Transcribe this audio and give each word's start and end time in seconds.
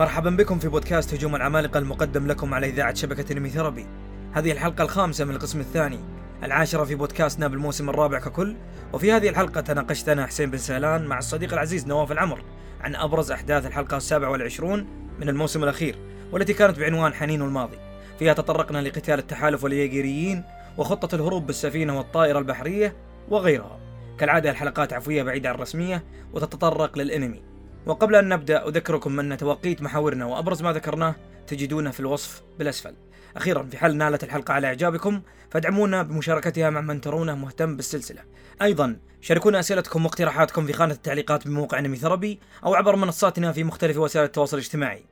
مرحبا 0.00 0.30
بكم 0.30 0.58
في 0.58 0.68
بودكاست 0.68 1.14
هجوم 1.14 1.36
العمالقة 1.36 1.78
المقدم 1.78 2.26
لكم 2.26 2.54
على 2.54 2.68
إذاعة 2.68 2.94
شبكة 2.94 3.32
انمي 3.32 3.48
ثيرابي. 3.48 3.86
هذه 4.32 4.52
الحلقة 4.52 4.82
الخامسة 4.82 5.24
من 5.24 5.34
القسم 5.34 5.60
الثاني، 5.60 6.00
العاشرة 6.42 6.84
في 6.84 6.94
بودكاستنا 6.94 7.48
بالموسم 7.48 7.90
الرابع 7.90 8.18
ككل، 8.18 8.56
وفي 8.92 9.12
هذه 9.12 9.28
الحلقة 9.28 9.60
تناقشت 9.60 10.08
أنا 10.08 10.26
حسين 10.26 10.50
بن 10.50 10.58
سهلان 10.58 11.06
مع 11.06 11.18
الصديق 11.18 11.52
العزيز 11.52 11.86
نواف 11.86 12.12
العمر 12.12 12.42
عن 12.80 12.94
أبرز 12.94 13.30
أحداث 13.30 13.66
الحلقة 13.66 13.96
السابعة 13.96 14.30
والعشرون 14.30 14.86
من 15.20 15.28
الموسم 15.28 15.64
الأخير، 15.64 15.96
والتي 16.32 16.52
كانت 16.52 16.78
بعنوان 16.78 17.14
حنين 17.14 17.42
الماضي. 17.42 17.78
فيها 18.18 18.32
تطرقنا 18.32 18.82
لقتال 18.82 19.18
التحالف 19.18 19.64
والياجيريين 19.64 20.44
وخطة 20.78 21.14
الهروب 21.14 21.46
بالسفينة 21.46 21.98
والطائرة 21.98 22.38
البحرية 22.38 22.96
وغيرها. 23.28 23.80
كالعادة 24.18 24.50
الحلقات 24.50 24.92
عفوية 24.92 25.22
بعيدة 25.22 25.48
عن 25.48 25.54
الرسمية 25.54 26.04
وتتطرق 26.32 26.98
للأنمي. 26.98 27.49
وقبل 27.86 28.14
أن 28.14 28.28
نبدأ 28.28 28.68
أذكركم 28.68 29.20
أن 29.20 29.36
توقيت 29.36 29.82
محاورنا 29.82 30.24
وأبرز 30.26 30.62
ما 30.62 30.72
ذكرناه 30.72 31.14
تجدونه 31.46 31.90
في 31.90 32.00
الوصف 32.00 32.42
بالأسفل. 32.58 32.94
أخيرا 33.36 33.62
في 33.62 33.78
حال 33.78 33.96
نالت 33.96 34.24
الحلقة 34.24 34.54
على 34.54 34.66
إعجابكم 34.66 35.22
فادعمونا 35.50 36.02
بمشاركتها 36.02 36.70
مع 36.70 36.80
من 36.80 37.00
ترونه 37.00 37.34
مهتم 37.34 37.76
بالسلسلة. 37.76 38.24
أيضا 38.62 38.96
شاركونا 39.20 39.60
أسئلتكم 39.60 40.04
واقتراحاتكم 40.04 40.66
في 40.66 40.72
خانة 40.72 40.94
التعليقات 40.94 41.48
بموقع 41.48 41.78
انمي 41.78 41.96
ثربي 41.96 42.40
أو 42.64 42.74
عبر 42.74 42.96
منصاتنا 42.96 43.52
في 43.52 43.64
مختلف 43.64 43.96
وسائل 43.96 44.26
التواصل 44.26 44.56
الاجتماعي. 44.56 45.04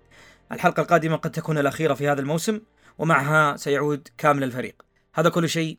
الحلقة 0.52 0.80
القادمة 0.80 1.16
قد 1.16 1.30
تكون 1.30 1.58
الأخيرة 1.58 1.94
في 1.94 2.08
هذا 2.08 2.20
الموسم 2.20 2.60
ومعها 2.98 3.56
سيعود 3.56 4.08
كامل 4.18 4.44
الفريق. 4.44 4.82
هذا 5.14 5.28
كل 5.28 5.48
شيء. 5.48 5.78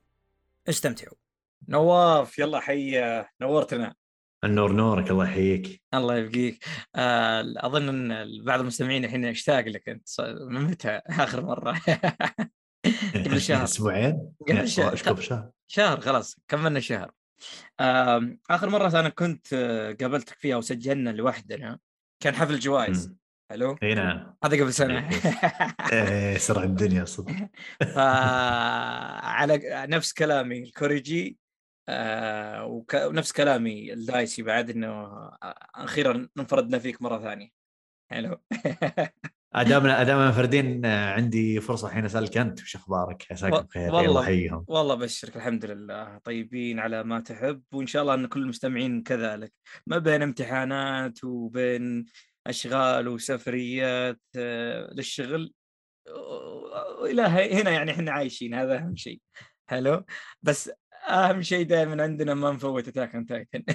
استمتعوا. 0.70 1.16
نواف 1.68 2.40
يلا 2.40 2.60
حي 2.60 3.24
نورتنا. 3.42 3.99
النور 4.44 4.72
نورك 4.72 5.12
الله 5.12 5.26
يحييك. 5.26 5.82
الله 5.94 6.18
يبقيك. 6.18 6.66
آه 6.96 7.54
أظن 7.58 8.10
إن 8.10 8.44
بعض 8.46 8.60
المستمعين 8.60 9.06
الحين 9.06 9.26
اشتاق 9.26 9.66
لك 9.68 9.90
أنت 9.90 10.08
من 10.50 10.62
متى 10.62 11.02
آخر 11.08 11.46
مرة؟ 11.46 11.82
قبل 13.26 13.42
شهر. 13.42 13.64
أسبوعين؟ 13.64 14.34
قبل 14.50 14.68
شهر. 14.68 14.96
شهر؟ 14.96 15.50
شهر 15.68 16.00
خلاص 16.00 16.40
كملنا 16.48 16.80
شهر. 16.80 17.12
آخر 18.50 18.70
مرة 18.70 19.00
أنا 19.00 19.10
كنت 19.10 19.48
آه، 19.54 19.94
قابلتك 20.02 20.38
فيها 20.38 20.58
وسجلنا 20.58 21.10
لوحدنا 21.10 21.80
كان 22.24 22.36
حفل 22.36 22.60
جوائز. 22.60 23.16
حلو؟ 23.52 23.78
إي 23.84 23.94
نعم. 23.94 24.36
هذا 24.44 24.62
قبل 24.62 24.74
سنة. 24.74 25.10
إيه 25.92 26.38
سرع 26.48 26.64
الدنيا 26.64 27.06
صدق. 27.06 27.36
فعلى 27.96 29.60
نفس 29.90 30.14
كلامي 30.14 30.64
الكوريجي 30.64 31.38
آه 31.90 32.66
وك... 32.66 32.94
ونفس 32.94 33.32
كلامي 33.32 33.94
الدايسي 33.94 34.44
بعد 34.44 34.70
إنه 34.70 34.88
آه، 34.88 35.38
أخيرا 35.76 36.30
انفردنا 36.40 36.80
فيك 36.80 37.02
مرة 37.02 37.20
ثانية. 37.20 37.50
حلو. 38.12 38.42
ادامنا 39.54 40.02
ادامنا 40.02 40.32
فردين 40.32 40.86
آه، 40.86 41.14
عندي 41.14 41.62
فرصة 41.62 41.88
الحين 41.88 42.06
أسألك 42.06 42.38
أنت 42.38 42.62
وش 42.62 42.76
أخبارك؟ 42.76 43.26
عساكم 43.32 43.58
بخير 43.58 43.96
والله 43.96 44.26
حيهم 44.26 44.66
والله 44.68 44.94
أبشرك 44.94 45.36
الحمد 45.36 45.66
لله. 45.66 46.18
طيبين 46.18 46.80
على 46.80 47.04
ما 47.04 47.20
تحب 47.20 47.64
وإن 47.74 47.88
شاء 47.88 48.02
الله 48.02 48.14
أن 48.14 48.26
كل 48.26 48.42
المستمعين 48.42 49.04
كذلك. 49.04 49.54
ما 49.88 49.98
بين 49.98 50.22
امتحانات 50.22 51.24
وبين 51.24 52.06
أشغال 52.48 53.08
وسفريات 53.08 54.22
آه، 54.36 54.94
للشغل 54.94 55.54
إلى 57.06 57.22
هنا 57.22 57.72
يعني 57.72 57.92
إحنا 57.92 58.12
عايشين 58.12 58.54
هذا 58.54 58.78
أهم 58.78 58.96
شيء. 58.96 59.22
حلو؟ 59.70 60.06
بس 60.42 60.72
أهم 61.10 61.42
شيء 61.42 61.66
دائما 61.66 62.04
عندنا 62.04 62.34
ما 62.34 62.52
نفوت 62.52 62.88
Attack 62.88 63.16
on 63.16 63.26
Titan. 63.26 63.64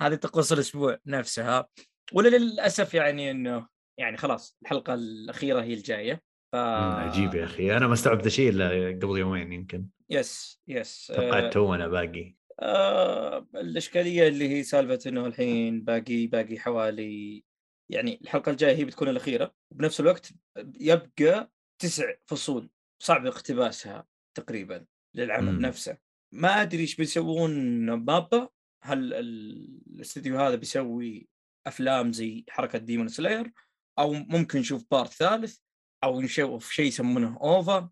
هذه 0.00 0.14
طقوس 0.14 0.52
الأسبوع 0.52 0.98
نفسها. 1.06 1.68
وللأسف 2.12 2.94
يعني 2.94 3.30
إنه 3.30 3.68
يعني 3.98 4.16
خلاص 4.16 4.58
الحلقة 4.62 4.94
الأخيرة 4.94 5.62
هي 5.62 5.74
الجاية. 5.74 6.22
ف... 6.52 6.56
عجيب 6.56 7.34
يا 7.34 7.44
أخي. 7.44 7.76
أنا 7.76 7.86
ما 7.86 7.94
استوعبت 7.94 8.28
شيء 8.28 8.48
إلا 8.48 8.88
قبل 8.88 9.18
يومين 9.18 9.52
يمكن. 9.52 9.86
yes 10.10 10.60
yes. 10.68 11.12
توقعت 11.16 11.52
توّنا 11.52 11.88
باقي. 11.88 12.36
آه 12.60 13.46
الأشكالية 13.54 14.28
اللي 14.28 14.48
هي 14.48 14.62
سالفة 14.62 15.10
إنه 15.10 15.26
الحين 15.26 15.84
باقي 15.84 16.26
باقي 16.26 16.58
حوالي 16.58 17.44
يعني 17.90 18.20
الحلقة 18.22 18.50
الجاية 18.50 18.76
هي 18.76 18.84
بتكون 18.84 19.08
الأخيرة. 19.08 19.54
وبنفس 19.72 20.00
الوقت 20.00 20.32
يبقى 20.80 21.50
تسع 21.78 22.14
فصول 22.26 22.70
صعب 23.02 23.26
اقتباسها 23.26 24.06
تقريبا. 24.36 24.84
للعمل 25.14 25.52
م. 25.52 25.60
نفسه. 25.60 25.96
ما 26.32 26.62
أدري 26.62 26.80
إيش 26.80 26.96
بيسوون 26.96 27.90
MAPPA. 27.90 28.48
هل 28.82 29.14
الاستديو 29.14 30.38
هذا 30.38 30.54
بيسوي 30.54 31.28
أفلام 31.66 32.12
زي 32.12 32.44
حركة 32.48 32.78
Demon 32.78 33.08
Slayer 33.08 33.52
أو 33.98 34.12
ممكن 34.12 34.58
نشوف 34.58 34.84
part 34.90 35.12
ثالث 35.12 35.58
أو 36.04 36.20
نشوف 36.20 36.70
شيء 36.70 36.86
يسمونه 36.86 37.38
OVA 37.40 37.90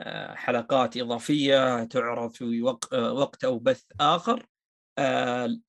آه، 0.00 0.34
حلقات 0.34 0.96
إضافية 0.96 1.84
تعرض 1.84 2.30
في 2.30 2.62
وقت 2.62 3.44
أو 3.44 3.58
بث 3.58 3.84
آخر. 4.00 4.46
آه، 4.98 5.60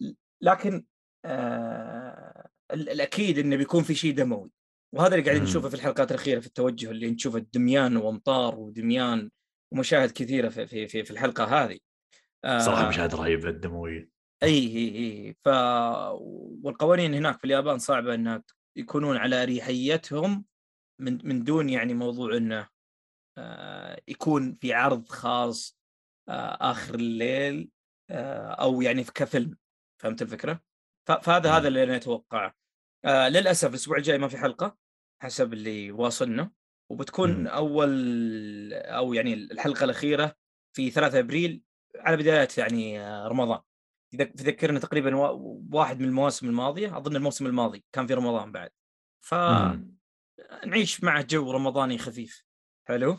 لكن 0.41 0.85
آه، 1.25 2.49
الأكيد 2.73 3.39
انه 3.39 3.55
بيكون 3.55 3.83
في 3.83 3.95
شيء 3.95 4.13
دموي. 4.13 4.51
وهذا 4.95 5.15
اللي 5.15 5.25
قاعدين 5.25 5.43
نشوفه 5.43 5.69
في 5.69 5.75
الحلقات 5.75 6.11
الأخيرة 6.11 6.39
في 6.39 6.47
التوجه 6.47 6.91
اللي 6.91 7.11
نشوف 7.11 7.35
الدميان 7.35 7.97
وأمطار 7.97 8.59
ودميان 8.59 9.31
ومشاهد 9.75 10.11
كثيرة 10.11 10.49
في 10.49 10.67
في 10.67 10.87
في, 10.87 11.03
في 11.03 11.11
الحلقة 11.11 11.43
هذه. 11.43 11.79
صراحة 12.59 12.87
مشاهد 12.87 13.15
رهيبة 13.15 13.49
الدموية. 13.49 14.09
إي 14.43 14.67
إي 14.67 14.95
إي 14.95 15.35
ف 15.43 15.47
والقوانين 16.63 17.13
هناك 17.13 17.39
في 17.39 17.45
اليابان 17.45 17.77
صعبة 17.77 18.13
إنها 18.13 18.43
يكونون 18.77 19.17
على 19.17 19.43
أريحيتهم 19.43 20.45
من 21.01 21.27
من 21.27 21.43
دون 21.43 21.69
يعني 21.69 21.93
موضوع 21.93 22.37
إنه 22.37 22.67
آه 23.37 24.01
يكون 24.07 24.57
في 24.61 24.73
عرض 24.73 25.07
خاص 25.07 25.77
آه 26.29 26.57
آخر 26.71 26.95
الليل 26.95 27.69
آه 28.09 28.47
أو 28.47 28.81
يعني 28.81 29.03
كفيلم. 29.03 29.57
فهمت 30.01 30.21
الفكرة؟ 30.21 30.61
فهذا 31.07 31.51
هذا 31.51 31.67
اللي 31.67 31.83
أنا 31.83 31.95
أتوقعه. 31.95 32.53
آه 33.05 33.29
للأسف 33.29 33.69
الأسبوع 33.69 33.97
الجاي 33.97 34.17
ما 34.17 34.27
في 34.27 34.37
حلقة 34.37 34.77
حسب 35.21 35.53
اللي 35.53 35.91
واصلنا. 35.91 36.51
وبتكون 36.91 37.43
م. 37.43 37.47
أول 37.47 38.73
أو 38.73 39.13
يعني 39.13 39.33
الحلقة 39.33 39.83
الأخيرة 39.83 40.35
في 40.75 40.91
3 40.91 41.19
أبريل 41.19 41.61
على 41.95 42.17
بداية 42.17 42.47
يعني 42.57 42.99
آه، 43.01 43.27
رمضان. 43.27 43.59
تذكرنا 44.17 44.79
تقريبا 44.79 45.15
واحد 45.73 45.99
من 45.99 46.05
المواسم 46.07 46.47
الماضية 46.49 46.97
أظن 46.97 47.15
الموسم 47.15 47.45
الماضي 47.45 47.85
كان 47.91 48.07
في 48.07 48.13
رمضان 48.13 48.51
بعد. 48.51 48.69
ف 49.21 49.35
نعيش 50.65 51.03
مع 51.03 51.21
جو 51.21 51.51
رمضاني 51.51 51.97
خفيف. 51.97 52.43
حلو؟ 52.87 53.17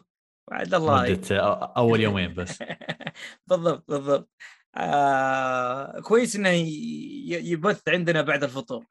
وعد 0.50 0.74
الله 0.74 1.02
مدة 1.02 1.38
أول 1.76 2.00
يومين 2.06 2.34
بس. 2.34 2.62
بالضبط 3.46 3.90
بالضبط. 3.90 4.30
آه 4.76 6.00
كويس 6.00 6.36
إنه 6.36 6.48
يبث 7.28 7.88
عندنا 7.88 8.22
بعد 8.22 8.44
الفطور. 8.44 8.86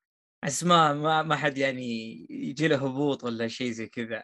بس 0.46 0.64
ما 0.64 0.94
ما 1.24 1.36
حد 1.36 1.58
يعني 1.58 2.12
يجي 2.30 2.68
له 2.68 2.76
هبوط 2.76 3.24
ولا 3.24 3.48
شيء 3.48 3.72
زي 3.72 3.88
كذا. 3.88 4.18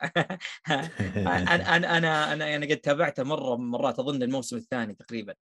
أنا 1.18 1.75
أنا 1.75 1.97
أنا 1.97 2.33
أنا 2.33 2.47
يعني 2.47 2.73
قد 2.73 2.77
تابعته 2.77 3.23
مرة 3.23 3.57
من 3.57 3.65
مرات 3.69 4.00
أظن 4.00 4.23
الموسم 4.23 4.57
الثاني 4.57 4.94
تقريبا. 4.94 5.35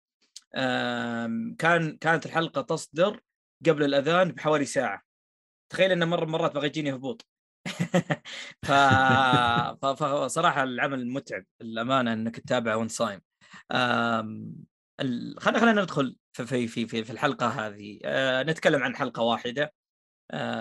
كان 1.59 1.97
كانت 2.01 2.27
الحلقة 2.27 2.63
تصدر 2.63 3.21
قبل 3.67 3.85
الأذان 3.85 4.33
بحوالي 4.33 4.65
ساعة. 4.65 5.03
تخيل 5.73 5.93
إن 5.93 6.09
مرة 6.09 6.25
مرات 6.25 6.55
بغى 6.55 6.67
يجيني 6.67 6.95
هبوط. 6.95 7.27
ف... 8.67 8.73
فصراحه 9.83 10.63
العمل 10.63 11.09
متعب 11.09 11.45
الامانه 11.61 12.13
إنك 12.13 12.37
تتابعه 12.41 12.77
وأنت 12.77 12.91
صايم. 12.91 13.21
خلينا 15.39 15.61
خلينا 15.61 15.83
ندخل 15.83 16.17
في 16.33 16.47
في 16.47 16.87
في 16.87 17.05
في 17.05 17.11
الحلقة 17.11 17.47
هذه. 17.49 17.99
أه 18.05 18.43
نتكلم 18.43 18.83
عن 18.83 18.97
حلقة 18.97 19.23
واحدة. 19.23 19.73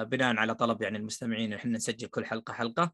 بناء 0.03 0.35
على 0.35 0.55
طلب 0.55 0.81
يعني 0.81 0.97
المستمعين 0.97 1.53
إحنا 1.53 1.71
نسجل 1.71 2.07
كل 2.07 2.25
حلقة 2.25 2.53
حلقة. 2.53 2.93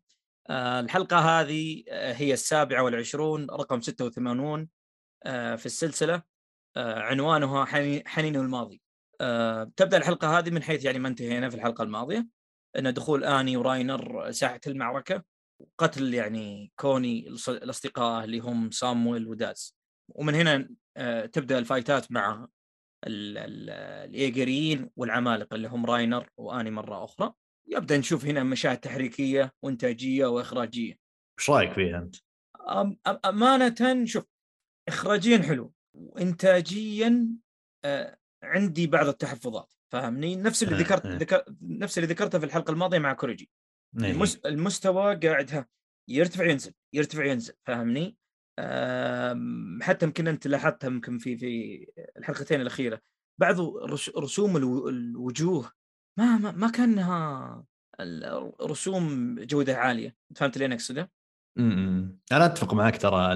أه 0.49 0.79
الحلقة 0.79 1.17
هذه 1.17 1.83
آه، 1.89 2.13
هي 2.13 2.33
السابعة 2.33 2.83
والعشرون 2.83 3.49
رقم 3.49 3.81
86 3.81 4.69
آه، 5.25 5.55
في 5.55 5.65
السلسلة. 5.65 6.23
آه، 6.77 6.99
عنوانها 6.99 7.65
حنين 8.05 8.35
الماضي. 8.35 8.81
تبدأ 9.75 9.97
الحلقة 9.97 10.39
هذه 10.39 10.49
من 10.49 10.63
حيث 10.63 10.85
يعني 10.85 10.99
ما 10.99 11.07
انتهينا 11.07 11.49
في 11.49 11.55
الحلقة 11.55 11.83
الماضية. 11.83 12.27
إن 12.77 12.93
دخول 12.93 13.23
آني 13.23 13.57
وراينر 13.57 14.31
ساحة 14.31 14.59
المعركة 14.67 15.23
وقتل 15.59 16.13
يعني 16.13 16.71
كوني 16.75 17.27
الأصدقاء 17.47 18.23
اللي 18.23 18.39
هم 18.39 18.71
سامويل 18.71 19.27
وداز 19.27 19.77
ومن 20.09 20.35
هنا 20.35 20.69
تبدأ 21.27 21.59
الفايتات 21.59 22.11
مع 22.11 22.47
الإيجريين 23.07 24.89
والعمالقة 24.95 25.55
اللي 25.55 25.67
هم 25.67 25.85
راينر 25.85 26.29
وأني 26.37 26.71
مرة 26.71 27.03
أخرى 27.03 27.33
يبدأ 27.67 27.97
نشوف 27.97 28.25
هنا 28.25 28.43
مشاهد 28.43 28.77
تحريكية 28.77 29.53
وإنتاجية 29.61 30.25
وإخراجية 30.25 30.97
إيش 31.39 31.49
رأيك 31.49 31.73
فيها 31.73 31.97
أنت؟ 31.97 32.15
أمانة 33.25 34.05
شوف 34.05 34.25
اخراجيا 34.87 35.37
حلو 35.37 35.73
وانتاجيا 35.93 37.27
عندي 38.43 38.87
بعض 38.87 39.07
التحفظات 39.07 39.73
فاهمني 39.91 40.35
نفس 40.35 40.63
اللي 40.63 40.75
آه، 40.75 40.79
ذكرت 40.79 41.05
آه. 41.05 41.17
ذكر 41.17 41.43
نفس 41.61 41.97
اللي 41.97 42.13
ذكرته 42.13 42.39
في 42.39 42.45
الحلقة 42.45 42.71
الماضية 42.71 42.99
مع 42.99 43.13
كوريجي 43.13 43.49
إيه. 44.01 44.11
المس... 44.11 44.35
المستوى 44.35 45.15
قاعد 45.15 45.53
ها 45.53 45.67
يرتفع 46.09 46.45
ينزل 46.45 46.73
يرتفع 46.93 47.25
ينزل 47.25 47.53
فاهمني. 47.63 48.17
حتى 49.81 50.05
يمكن 50.05 50.27
أنت 50.27 50.47
لاحظتها 50.47 50.87
يمكن 50.87 51.17
في 51.17 51.37
في 51.37 51.85
الحلقتين 52.17 52.61
الأخيرة. 52.61 53.01
بعض 53.41 53.59
رس... 53.77 54.09
رسوم 54.17 54.57
ألو... 54.57 54.89
الوجوه 54.89 55.71
ما 56.19 56.37
ما, 56.37 56.51
ما 56.51 56.71
كأنها 56.71 57.63
رسوم 58.61 59.35
جودة 59.39 59.75
عالية. 59.75 60.15
فهمت 60.35 60.55
اللي 60.55 60.65
أنا 60.65 60.75
أقصده؟ 60.75 61.11
أمم 61.59 62.19
أنا 62.31 62.45
أتفق 62.45 62.73
معك 62.73 63.01
ترى. 63.01 63.33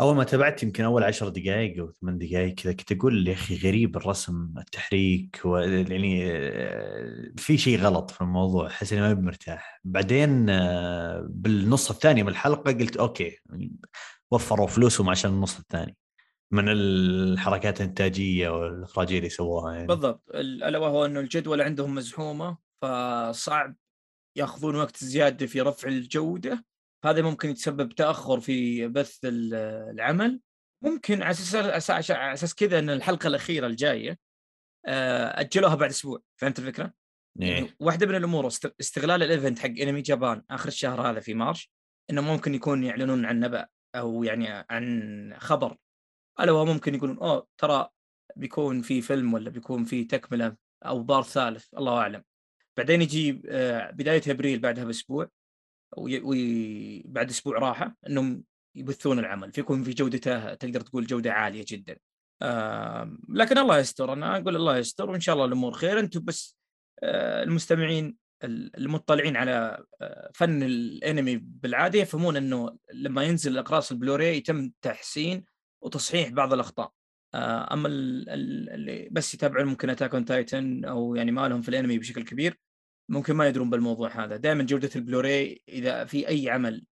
أول 0.00 0.16
ما 0.16 0.24
تابعت 0.24 0.62
يمكن 0.62 0.84
أول 0.84 1.04
عشر 1.04 1.28
دقائق 1.28 1.78
أو 1.80 1.92
ثمان 1.92 2.18
دقائق 2.18 2.54
كذا 2.54 2.72
كنت 2.72 2.92
أقول 2.92 3.28
يا 3.28 3.32
أخي 3.32 3.56
غريب 3.68 3.96
الرسم 3.96 4.54
التحريك 4.58 5.40
و- 5.44 5.56
يعني 5.58 6.32
آه، 6.32 7.32
في 7.36 7.58
شيء 7.58 7.78
غلط 7.80 8.10
في 8.10 8.20
الموضوع 8.20 8.66
أحس 8.66 8.92
إني 8.92 9.00
ما 9.02 9.14
مرتاح. 9.14 9.80
بعدين 9.84 10.50
آه، 10.50 11.26
بالنص 11.30 11.90
الثاني 11.90 12.22
من 12.22 12.28
الحلقة 12.28 12.72
قلت 12.72 12.96
أوكي 12.96 13.38
وفروا 14.30 14.66
فلوسهم 14.66 15.10
عشان 15.10 15.30
النص 15.30 15.58
الثاني 15.58 15.96
من 16.50 16.68
الحركات 16.68 17.80
الإنتاجية 17.80 18.48
والإخراجية 18.48 19.18
اللي 19.18 19.28
سووها 19.28 19.72
يعني. 19.74 19.86
بالضبط. 19.86 20.22
ال- 20.34 20.62
الا 20.64 20.78
وهو 20.78 21.04
إنه 21.04 21.20
الجدول 21.20 21.60
عندهم 21.60 21.94
مزحومة 21.94 22.58
فصعب 22.82 23.76
يأخذون 24.36 24.76
وقت 24.76 24.96
زيادة 25.04 25.46
في 25.46 25.60
رفع 25.60 25.88
الجودة. 25.88 26.64
هذا 27.04 27.22
ممكن 27.22 27.50
يتسبب 27.50 27.92
تأخر 27.92 28.40
في 28.40 28.88
بث 28.88 29.18
ال- 29.24 29.54
العمل. 29.94 30.40
ممكن 30.84 31.22
على 31.22 31.30
أساس 31.30 32.10
على 32.10 32.32
أساس 32.32 32.54
كذا 32.54 32.78
إن 32.78 32.90
الحلقة 32.90 33.26
الأخيرة 33.26 33.66
الجاية 33.66 34.18
آه، 34.86 35.40
أجلوها 35.40 35.74
بعد 35.74 35.90
أسبوع. 35.90 36.20
فهمت 36.36 36.58
الفكرة؟ 36.58 36.92
يعني. 37.36 37.76
واحدة 37.80 38.06
من 38.06 38.14
الأمور 38.14 38.46
است- 38.46 38.74
استغلال 38.80 39.22
ال 39.22 39.28
event 39.28 39.58
حق 39.58 39.66
Anime 39.80 40.02
Japan 40.02 40.42
آخر 40.50 40.68
الشهر 40.68 41.10
هذا 41.10 41.20
في 41.20 41.34
March 41.34 41.70
إنه 42.10 42.20
ممكن 42.20 42.54
يكون 42.54 42.84
يعلنون 42.84 43.24
عن 43.24 43.40
نبأ 43.40 43.66
أو 43.94 44.24
يعني 44.24 44.64
عن 44.70 45.34
خبر. 45.38 45.76
ألا 46.40 46.52
وهو 46.52 46.64
ممكن 46.64 46.94
يقولون 46.94 47.18
أوه 47.18 47.46
ترى 47.58 47.88
بيكون 48.36 48.82
في 48.82 49.02
فيلم 49.02 49.34
ولا 49.34 49.50
بيكون 49.50 49.84
في 49.84 50.04
تكملة 50.04 50.56
أو 50.86 51.02
بار 51.02 51.22
ثالث. 51.22 51.74
الله 51.74 51.98
أعلم. 51.98 52.24
بعدين 52.76 53.02
يجي 53.02 53.42
آه، 53.48 53.90
بداية 53.90 54.22
أبريل 54.28 54.58
بعدها 54.58 54.84
بأسبوع. 54.84 55.28
وبعد 55.96 57.30
أسبوع 57.30 57.58
راحة 57.58 57.96
إنهم 58.08 58.44
يبثون 58.74 59.18
العمل 59.18 59.52
فيكون 59.52 59.82
في 59.82 59.90
جودته 59.90 60.54
تقدر 60.54 60.80
تقول 60.80 61.06
جودة 61.06 61.32
عالية 61.32 61.64
جدا. 61.68 61.96
لكن 63.28 63.58
الله 63.58 63.78
يستر 63.78 64.12
أنا 64.12 64.36
أقول 64.36 64.56
الله 64.56 64.76
يستر 64.76 65.10
وإن 65.10 65.20
شاء 65.20 65.34
الله 65.34 65.44
الأمور 65.46 65.72
خير. 65.72 65.98
أنتم 65.98 66.20
بس 66.24 66.58
آه، 67.02 67.42
المستمعين 67.42 68.16
ال- 68.44 68.76
المطلعين 68.76 69.36
على 69.36 69.84
آه، 70.00 70.30
فن 70.34 70.62
الأنمي 70.62 71.36
بالعادة 71.36 71.98
يفهمون 71.98 72.36
إنه 72.36 72.78
لما 72.92 73.22
ينزل 73.22 73.52
الأقراص 73.52 73.92
البلوراي 73.92 74.36
يتم 74.36 74.70
تحسين 74.82 75.44
وتصحيح 75.82 76.28
بعض 76.28 76.52
الأخطاء. 76.52 76.92
آه، 77.34 77.72
أما 77.74 77.88
ال- 77.88 78.28
ال- 78.30 78.70
اللي 78.70 79.08
بس 79.12 79.34
يتابعون 79.34 79.66
ممكن 79.66 79.90
Attack 79.90 80.14
on 80.14 80.24
Titan 80.24 80.84
أو 80.84 81.14
يعني 81.14 81.30
ما 81.30 81.48
لهم 81.48 81.62
في 81.62 81.68
الأنمي 81.68 81.98
بشكل 81.98 82.24
كبير 82.24 82.58
ممكن 83.10 83.34
ما 83.34 83.46
يدرون 83.48 83.70
بالموضوع 83.70 84.24
هذا. 84.24 84.36
دائما 84.36 84.62
جودة 84.62 84.90
البلوراي 84.96 85.62
إذا 85.68 86.04
في 86.04 86.28
أي 86.28 86.50
عمل 86.50 86.86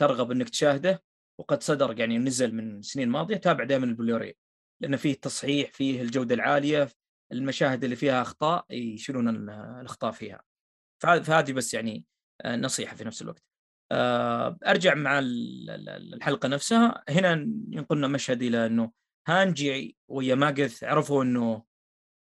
ترغب 0.00 0.30
إنك 0.30 0.48
تشاهده 0.48 1.02
وقد 1.40 1.62
صدر 1.62 1.98
يعني 2.00 2.18
نزل 2.18 2.54
من 2.54 2.82
سنين 2.82 3.08
ماضية 3.08 3.36
تابع 3.36 3.64
دائما 3.64 3.84
البلوراي. 3.86 4.36
لأن 4.82 4.96
فيه 4.96 5.14
تصحيح 5.14 5.70
فيه 5.72 6.02
الجودة 6.02 6.34
العالية 6.34 6.88
المشاهد 7.32 7.84
اللي 7.84 7.96
فيها 7.96 8.22
أخطاء 8.22 8.66
يشيلون 8.70 9.28
ال- 9.28 9.50
الأخطاء 9.50 10.10
فيها. 10.12 10.42
فه- 11.02 11.20
فهذه 11.20 11.52
بس 11.52 11.74
يعني 11.74 12.04
آه، 12.44 12.56
نصيحة 12.56 12.96
في 12.96 13.04
نفس 13.04 13.22
الوقت. 13.22 13.42
آه، 13.92 14.58
أرجع 14.66 14.94
مع 14.94 15.18
ال- 15.18 15.70
ال- 15.70 16.14
الحلقة 16.14 16.48
نفسها. 16.48 17.04
هنا 17.08 17.32
ينقلنا 17.70 18.08
مشهد 18.08 18.42
إلى 18.42 18.66
إنه 18.66 18.92
هانجي 19.28 19.96
ويا 20.10 20.34
ماجث 20.34 20.84
عرفوا 20.84 21.22
إنه 21.24 21.64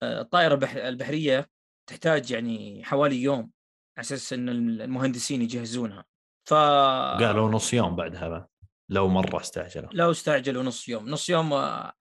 آه، 0.02 0.20
الطائرة 0.20 0.55
البح- 0.55 0.76
البحرية 0.76 1.50
تحتاج 1.88 2.31
يعني 2.31 2.85
حوالي 2.85 3.23
يوم 3.23 3.50
على 3.96 4.00
أساس 4.00 4.32
إن 4.32 4.49
المهندسين 4.49 5.43
يجهزونها 5.43 6.05
ف 6.49 6.55
قالوا 6.55 7.50
نص 7.50 7.75
يوم 7.75 7.96
بعدها 7.96 8.29
بعد. 8.29 8.46
لو 8.88 9.08
مرة 9.08 9.40
استعجلوا 9.40 9.90
لو 9.93 10.11
استعجلوا 10.11 10.62
نص 10.62 10.88
يوم 10.88 11.08
نص 11.08 11.31
يوم 11.31 11.52
آه، 11.52 11.93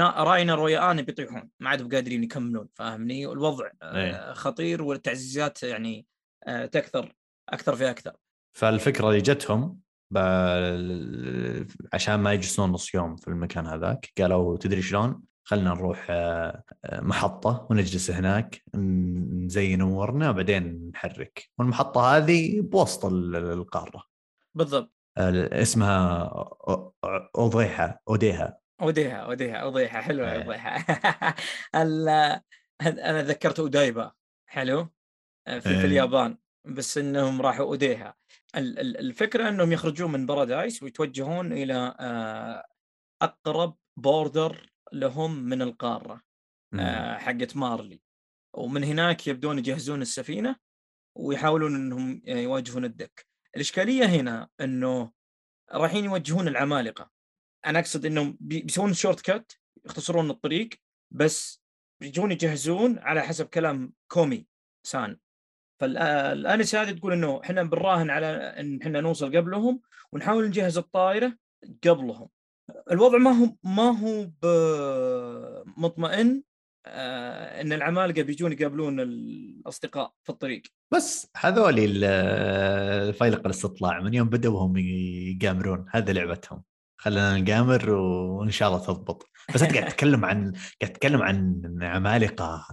راينر 0.00 0.60
ويا 0.60 0.90
اني 0.90 1.02
بيطيحون 1.02 1.50
ما 1.60 1.70
عاد 1.70 1.94
قادرين 1.94 2.24
يكملون 2.24 2.68
فاهمني 2.74 3.26
والوضع 3.26 3.70
آه، 3.82 3.96
إيه. 3.96 4.32
خطير 4.32 4.82
والتعزيزات 4.82 5.62
يعني 5.62 6.06
آه، 6.46 6.66
تكثر 6.66 7.14
أكثر 7.48 7.76
في 7.76 7.90
أكثر 7.90 8.12
فالفكرة 8.56 9.08
اللي 9.08 9.20
جتهم 9.20 9.80
عشان 11.92 12.14
ما 12.14 12.32
يجلسون 12.32 12.70
نص 12.70 12.94
يوم 12.94 13.16
في 13.16 13.28
المكان 13.28 13.66
هذاك 13.66 14.12
قالوا 14.18 14.56
تدري 14.56 14.82
شلون؟ 14.82 15.22
خلنا 15.46 15.74
نروح 15.74 16.06
آه، 16.10 16.62
آه، 16.84 17.00
محطة 17.00 17.66
ونجلس 17.70 18.10
هناك 18.10 18.62
نزين 18.74 19.80
أمورنا 19.82 20.30
وبعدين 20.30 20.90
نحرك. 20.94 21.50
والمحطة 21.58 22.16
هذه 22.16 22.60
بوسط 22.60 23.04
ال- 23.04 23.36
القارة. 23.36 24.04
بالضبط. 24.54 24.94
اسمها 25.18 26.30
أوضيحة 27.38 28.02
اوديها 28.08 28.58
اوديها 28.80 29.16
اوديها 29.16 29.56
اوديها 29.56 30.00
حلوة 30.00 30.32
إيه. 30.32 30.42
اوضيها 30.42 30.84
ال- 31.82 32.08
أنا 32.82 33.22
ذكرت 33.22 33.60
اودايبا 33.60 34.12
حلو؟ 34.50 34.88
آه، 35.46 35.58
في, 35.58 35.68
في 35.68 35.74
إيه. 35.78 35.84
اليابان. 35.84 36.38
بس 36.66 36.98
إنهم 36.98 37.42
راحوا 37.42 37.64
اوديها 37.66 38.14
ال- 38.56 38.78
ال- 38.78 38.96
الفكرة 38.98 39.48
إنهم 39.48 39.72
يخرجون 39.72 40.12
من 40.12 40.26
بارادايس 40.26 40.82
ويتوجهون 40.82 41.52
إلى 41.52 41.94
أقرب 43.22 43.76
border 43.96 44.72
لهم 44.92 45.42
من 45.42 45.62
القارة 45.62 46.22
آه، 46.80 47.18
حقت 47.18 47.56
مارلي. 47.56 48.00
ومن 48.54 48.84
هناك 48.84 49.26
يبدون 49.26 49.58
يجهزون 49.58 50.02
السفينة 50.02 50.56
ويحاولون 51.16 51.74
إنهم 51.74 52.22
يواجهون 52.26 52.84
الدك. 52.84 53.26
الإشكالية 53.56 54.04
هنا 54.04 54.48
إنه 54.60 55.12
رايحين 55.72 56.04
يوجهون 56.04 56.48
العمالقة. 56.48 57.10
أنا 57.66 57.78
أقصد 57.78 58.06
إنهم 58.06 58.36
بي- 58.40 58.62
بيسوون 58.62 58.92
shortcut 58.94 59.52
يختصرون 59.84 60.30
الطريق 60.30 60.68
بس 61.10 61.62
بيجون 62.00 62.32
يجهزون 62.32 62.98
على 62.98 63.22
حسب 63.22 63.46
كلام 63.46 63.92
كومي 64.08 64.46
سان. 64.86 65.18
فالانسه 65.80 66.82
هذه 66.82 66.90
تقول 66.90 67.12
إنه 67.12 67.40
إحنا 67.44 67.62
بنراهن 67.62 68.10
على 68.10 68.26
إن 68.26 68.82
إحنا 68.82 69.00
نوصل 69.00 69.36
قبلهم 69.36 69.80
ونحاول 70.12 70.46
نجهز 70.48 70.78
الطائرة 70.78 71.38
قبلهم. 71.86 72.28
الوضع 72.90 73.18
ما 73.18 73.30
هو 73.30 73.48
ما 73.64 73.98
هو 74.00 74.26
مطمئن 75.76 76.42
آه، 76.86 77.60
إن 77.60 77.72
العمالقة 77.72 78.22
بيجون 78.22 78.52
يقابلون 78.52 79.00
الأصدقاء 79.00 80.12
في 80.22 80.30
الطريق. 80.30 80.62
بس 80.94 81.30
هذول 81.36 81.78
ال- 81.78 82.04
الفيلق 83.08 83.40
الاستطلاع 83.44 84.00
من 84.00 84.14
يوم 84.14 84.28
بدأوا 84.28 84.60
هم 84.60 84.76
يقامرون 84.76 85.86
هذا 85.90 86.12
لعبتهم. 86.12 86.62
خلينا 87.00 87.38
نقامر 87.38 87.90
وإن 87.90 88.50
شاء 88.50 88.68
الله 88.68 88.80
تضبط. 88.86 89.30
بس 89.54 89.62
أنت 89.62 89.74
قاعد 89.76 89.88
تتكلم 89.90 90.24
عن 90.24 90.52
قاعد 90.80 90.92
تتكلم 90.92 91.22
عن 91.22 91.62
عمالقة 91.82 92.66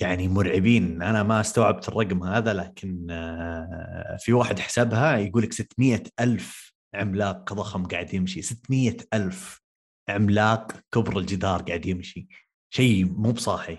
يعني 0.00 0.28
مرعبين. 0.28 1.02
أنا 1.02 1.22
ما 1.22 1.40
استوعبت 1.40 1.88
الرقم 1.88 2.22
هذا 2.24 2.52
لكن 2.52 3.06
آه، 3.10 4.16
في 4.20 4.32
واحد 4.32 4.58
حسبها 4.58 5.16
يقول 5.16 5.42
لك 5.42 5.52
600 5.52 6.02
ألف 6.20 6.67
عملاق 6.94 7.52
ضخم 7.54 7.86
قاعد 7.86 8.14
يمشي 8.14 8.42
600 8.42 8.96
ألف 9.14 9.60
عملاق 10.08 10.72
كبر 10.94 11.18
الجدار 11.18 11.62
قاعد 11.62 11.86
يمشي. 11.86 12.28
شيء 12.74 13.04
مو 13.04 13.32
بصاحي 13.32 13.78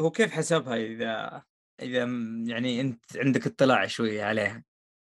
هو 0.00 0.10
كيف 0.10 0.30
حسبها 0.32 0.76
إذا 0.76 1.42
إذا 1.82 2.04
م- 2.04 2.44
يعني 2.48 2.80
أنت 2.80 3.04
عندك 3.16 3.46
اطلاع 3.46 3.86
شوي 3.86 4.22
عليها؟ 4.22 4.64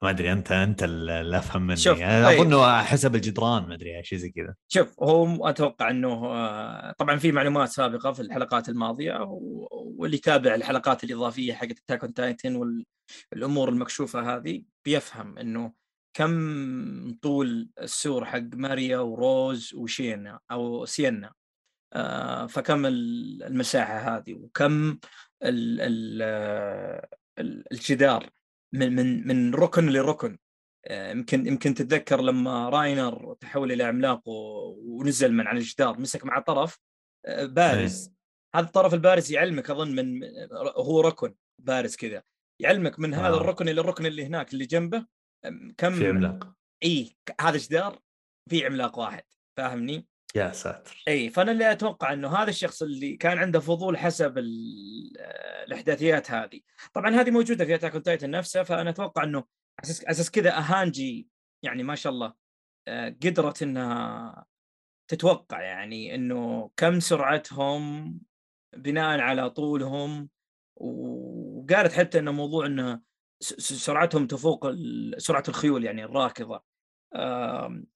ما 0.04 0.10
أدري 0.10 0.32
أنت 0.32 0.52
أنت 0.52 0.84
اللي 0.84 1.38
أفهم 1.38 1.62
مني. 1.62 1.76
شوف، 1.78 2.02
أنا 2.02 2.26
طيب. 2.28 2.40
اظنه 2.40 2.82
حسب 2.84 3.16
الجدران 3.16 3.64
ما 3.68 3.74
أدري 3.74 4.04
شيء 4.04 4.20
زي 4.20 4.30
كذا. 4.30 4.56
شوف 4.68 5.00
هو 5.04 5.48
أتوقع 5.50 5.90
إنه 5.90 6.26
آه، 6.26 6.92
طبعا 6.98 7.18
في 7.18 7.32
معلومات 7.32 7.70
سابقة 7.70 8.12
في 8.12 8.22
الحلقات 8.22 8.70
الماضية 8.70 9.14
واللي 9.72 10.16
يتابع 10.18 10.56
الحلقات 10.56 11.04
الإضافية 11.04 11.54
حقت 11.54 11.72
Attack 11.72 12.04
on 12.04 12.14
Titan 12.14 12.56
والامور 13.32 13.70
المكشوفة 13.70 14.36
هذه 14.36 14.64
بيفهم 14.86 15.38
إنه 15.38 15.74
كم 16.18 17.18
طول 17.22 17.70
السور 17.82 18.26
حق 18.26 18.44
ماريا 18.54 18.98
وروز 18.98 19.74
وشينا 19.74 20.40
أو 20.52 20.86
سينا؟ 20.86 21.34
آه، 21.94 22.46
فكم 22.46 22.86
ال- 22.86 23.44
المساحة 23.44 23.98
هذه؟ 24.18 24.34
وكم 24.34 24.90
آه، 25.44 25.50
ال- 27.40 27.64
الجدار 27.72 28.30
من 28.74 28.96
من 28.96 29.28
من 29.28 29.56
ركن 29.56 29.90
لركن؟ 29.90 30.38
آه، 30.88 31.12
يمكن 31.12 31.48
يمكن 31.48 31.74
تتذكر 31.74 32.22
لما 32.22 32.70
راينر 32.70 33.34
تحول 33.40 33.72
إلى 33.72 33.84
عملاق 33.84 34.22
ونزل 34.28 35.34
من 35.34 35.48
على 35.48 35.58
الجدار 35.60 36.00
مسك 36.00 36.26
مع 36.26 36.40
طرف 36.40 36.80
آه، 37.26 37.46
بارز. 37.46 38.12
هذا 38.56 38.66
الطرف 38.66 38.94
البارز 38.94 39.32
يعلمك 39.32 39.70
أظن 39.70 39.96
من 39.96 40.22
هو 40.78 41.02
ركن 41.02 41.36
بارز 41.64 41.96
كذا. 41.96 42.24
يعلمك 42.62 43.00
من 43.00 43.14
هذا. 43.14 43.36
الركن 43.36 43.70
إلى 43.70 43.82
الركن 43.82 44.06
اللي 44.06 44.26
هناك 44.26 44.54
اللي 44.54 44.66
جنبه؟ 44.66 45.06
كم 45.78 45.92
في 45.94 46.08
عملاق. 46.08 46.54
إي 46.84 47.18
هذا 47.42 47.58
جدار 47.58 48.00
في 48.50 48.66
عملاق 48.66 49.00
واحد 49.00 49.24
فاهمني؟ 49.58 50.08
يا 50.36 50.52
ساتر. 50.52 51.04
إي 51.08 51.30
فأنا 51.30 51.52
اللي 51.52 51.72
أتوقع 51.72 52.14
إنه 52.14 52.36
هذا 52.36 52.50
الشخص 52.50 52.82
اللي 52.82 53.18
كان 53.18 53.38
عنده 53.38 53.60
فضول 53.60 53.98
حسب 53.98 54.38
ال- 54.38 55.18
الأحداثيات 55.68 56.32
هذه. 56.32 56.62
طبعا 56.94 57.10
هذه 57.10 57.32
موجودة 57.32 57.66
في 57.66 57.76
Attack 57.76 57.94
Titan 58.06 58.30
نفسه 58.32 58.64
فأنا 58.64 58.90
أتوقع 58.90 59.24
إنه 59.24 59.44
أساس 59.84 60.06
أساس 60.06 60.32
كذا 60.32 60.58
هانجي 60.58 61.28
يعني 61.64 61.84
ما 61.84 61.96
شاء 61.96 62.14
الله 62.14 62.34
آه، 62.88 63.10
قدرت 63.10 63.64
إنها 63.64 64.46
تتوقع 65.12 65.62
يعني 65.62 66.16
إنه 66.16 66.72
كم 66.78 67.00
سرعتهم 67.00 68.14
بناء 68.78 69.20
على 69.20 69.50
طولهم 69.50 70.30
وقالت 70.76 71.94
حتى 71.94 72.20
إنه 72.20 72.32
موضوع 72.32 72.66
إنه 72.66 73.02
سرعتهم 73.40 74.28
تفوق 74.28 74.72
سرعة 75.18 75.44
الخيول 75.48 75.84
يعني 75.84 76.04
الراكضة 76.04 76.64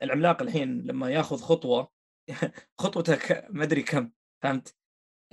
العملاق 0.04 0.42
الحين 0.42 0.82
لما 0.82 1.10
ياخذ 1.10 1.38
خطوة 1.38 1.92
خطوته 2.82 3.18
ما 3.50 3.64
أدري 3.64 3.84
كم 3.84 4.12
فهمت؟ 4.44 4.76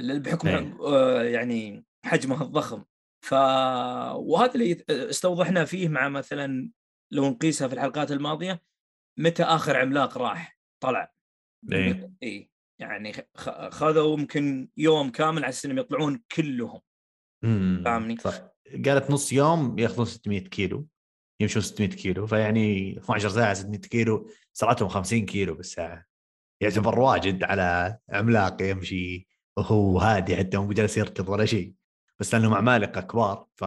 بحكم 0.01 0.49
إيه. 0.49 0.79
آه، 0.81 1.23
يعني 1.23 1.85
حجمه 2.05 2.43
الضخم 2.43 2.85
ف 3.25 3.33
وهذا 4.15 4.55
اللي 4.55 4.85
استوضحنا 4.89 5.65
فيه 5.65 5.89
مع 5.89 6.09
مثلا 6.09 6.71
لو 7.13 7.29
نقيسها 7.31 7.69
في 7.69 7.75
الحلقات 7.75 8.13
الماضية 8.13 8.63
متى 9.19 9.43
آخر 9.43 9.77
عملاق 9.77 10.19
راح 10.19 10.59
طلع 10.83 11.15
إيه. 11.73 12.13
اي 12.23 12.51
يعني 12.81 13.13
خ- 13.37 13.69
خذوا 13.69 14.19
يمكن 14.19 14.69
يوم 14.77 15.11
كامل 15.11 15.45
على 15.45 15.55
إنهم 15.65 15.79
يطلعون 15.79 16.25
كلهم 16.37 16.81
مم. 17.45 17.83
فاهمني؟ 17.85 18.17
صح 18.17 18.56
قالت 18.87 19.11
نص 19.11 19.33
يوم 19.33 19.79
ياخذون 19.79 20.07
600 20.07 20.41
كيلو 20.41 20.87
يمشون 21.41 21.63
600 21.63 21.91
كيلو 21.91 22.27
فيعني 22.27 22.99
12 22.99 23.29
ساعة 23.29 23.55
600 23.55 23.81
كيلو 23.81 24.31
سرعتهم 24.53 24.89
50 24.89 25.27
كيلو 25.27 25.55
بالساعة. 25.55 26.05
يعتبر 26.61 26.99
واجد 26.99 27.45
على 27.45 27.99
عملاق 28.11 28.63
يمشي 28.63 29.27
وهو 29.57 29.99
هادي 29.99 30.37
حتى 30.37 30.57
مو 30.57 30.73
جالس 30.73 30.97
يركض 30.97 31.29
ولا 31.29 31.45
شيء. 31.45 31.73
بس 32.21 32.35
لأنهم 32.35 32.55
عمالقة 32.55 33.01
كبار 33.01 33.47
ف 33.57 33.65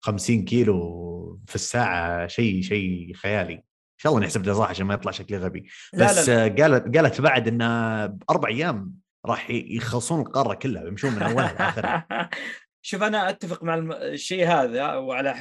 50 0.00 0.44
كيلو 0.44 1.40
في 1.46 1.54
الساعة 1.54 2.26
شيء 2.26 2.62
شيء 2.62 3.14
خيالي. 3.14 3.54
إن 3.54 4.00
شاء 4.02 4.12
الله 4.12 4.24
نحسب 4.24 4.46
له 4.46 4.52
صح 4.52 4.68
عشان 4.68 4.86
ما 4.86 4.94
يطلع 4.94 5.12
شكلي 5.12 5.38
غبي. 5.38 5.68
بس 5.94 6.28
لا, 6.28 6.48
لا. 6.48 6.62
قالت 6.62 6.96
قالت 6.96 7.20
بعد 7.20 7.48
ان 7.48 7.58
بأربع 8.06 8.48
أيام 8.48 8.94
راح 9.26 9.50
يخلصون 9.50 10.20
القارة 10.20 10.54
كلها 10.54 10.86
يمشون 10.86 11.12
من 11.12 11.22
أولها 11.22 11.52
لآخرها. 11.52 12.06
شوف 12.86 13.02
أنا 13.02 13.28
أتفق 13.28 13.62
مع 13.62 13.74
الشيء 13.92 14.46
هذا 14.46 14.94
وعلى 14.94 15.34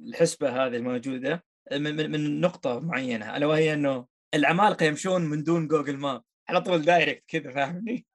الحسبة 0.00 0.48
هذه 0.48 0.76
الموجودة 0.76 1.44
من, 1.72 1.96
من, 1.96 2.10
من 2.10 2.40
نقطة 2.40 2.80
معينة 2.80 3.36
ألا 3.36 3.46
وهي 3.46 3.74
إنه 3.74 4.06
العمالقة 4.34 4.86
يمشون 4.86 5.22
من 5.22 5.42
دون 5.42 5.68
Google 5.68 5.96
Map 5.96 6.22
على 6.48 6.60
طول 6.60 6.82
direct 6.82 7.24
كذا 7.28 7.52
فاهمني؟ 7.52 8.06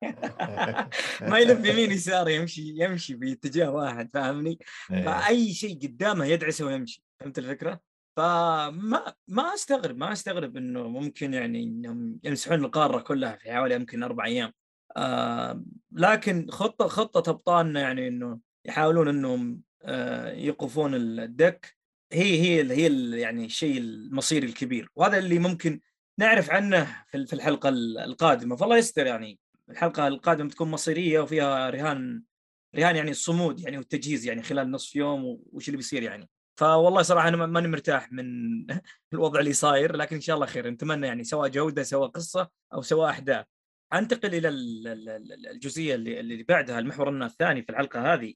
ما 1.30 1.40
يلف 1.40 1.66
يمين 1.66 1.92
يسار 1.92 2.30
يمشي 2.30 2.74
يمشي 2.76 3.14
باتجاه 3.16 3.72
واحد 3.72 4.10
فاهمني؟ 4.14 4.60
إيه. 4.92 5.06
فأي 5.06 5.54
شيء 5.54 5.76
قدامه 5.76 6.26
يدعسه 6.26 6.66
ويمشي 6.66 7.04
فهمت 7.20 7.38
الفكرة؟ 7.38 7.80
فما 8.18 9.14
ما 9.28 9.54
أستغرب 9.54 9.98
ما 9.98 10.12
أستغرب 10.12 10.58
إنه 10.58 10.88
ممكن 10.88 11.34
يعني 11.34 11.64
إنهم 11.64 12.20
يمسحون 12.24 12.66
القارة 12.66 13.02
كلها 13.02 13.36
في 13.36 13.52
حوالي 13.54 13.76
يمكن 13.76 14.04
أربع 14.04 14.26
أيام 14.26 14.54
آه 14.98 15.64
لكن 15.92 16.48
خطة 16.52 16.88
خطة 16.88 17.30
أبطالنا 17.30 17.80
يعني 17.80 18.08
إنه 18.08 18.51
يحاولون 18.66 19.08
إنهم 19.08 19.62
آه 19.84 20.34
يوقفون 20.34 20.96
الدك. 20.96 21.76
هي 22.14 22.42
هي 22.42 22.72
هي 22.74 23.20
يعني 23.20 23.46
الشيء 23.46 23.78
المصيري 23.78 24.48
الكبير. 24.48 24.90
وهذا 24.96 25.18
اللي 25.18 25.40
ممكن 25.40 25.80
نعرف 26.20 26.50
عنه 26.52 27.04
في 27.12 27.34
الحلقة 27.34 27.70
ال- 27.70 27.98
القادمة. 27.98 28.56
فالله 28.56 28.78
يستر 28.78 29.06
يعني 29.06 29.40
الحلقة 29.70 30.08
القادمة 30.08 30.48
بتكون 30.50 30.72
مصيرية 30.72 31.20
وفيها 31.20 31.70
رهان 31.70 32.24
رهان 32.76 32.96
يعني 32.96 33.12
الصمود 33.12 33.60
يعني 33.60 33.78
والتجهيز 33.78 34.26
يعني 34.26 34.44
خلال 34.44 34.72
نصف 34.72 34.96
يوم 34.96 35.40
وش 35.54 35.68
اللي 35.68 35.78
بيصير 35.78 36.04
يعني. 36.04 36.30
فوالله 36.60 37.02
صراحة 37.02 37.28
أنا 37.28 37.46
ماني 37.46 37.68
مرتاح 37.68 38.12
من 38.12 38.26
الوضع 39.14 39.40
اللي 39.40 39.54
صاير 39.54 39.96
لكن 39.96 40.16
إن 40.16 40.22
شاء 40.22 40.36
الله 40.36 40.46
خير. 40.46 40.70
نتمنى 40.70 41.08
يعني 41.08 41.24
سواء 41.24 41.50
جودة 41.50 41.84
سواء 41.84 42.10
قصة 42.10 42.50
أو 42.74 42.82
سواء 42.82 43.10
أحداث. 43.10 43.46
أنتقل 43.94 44.36
إلى 44.36 44.48
ال- 44.50 44.88
ال- 44.88 45.10
ال- 45.10 45.48
الجزئية 45.48 45.96
اللي 45.96 46.44
بعدها 46.44 46.80
المحور 46.80 47.26
الثاني 47.26 47.64
في 47.64 47.70
الحلقة 47.70 48.14
هذه. 48.14 48.34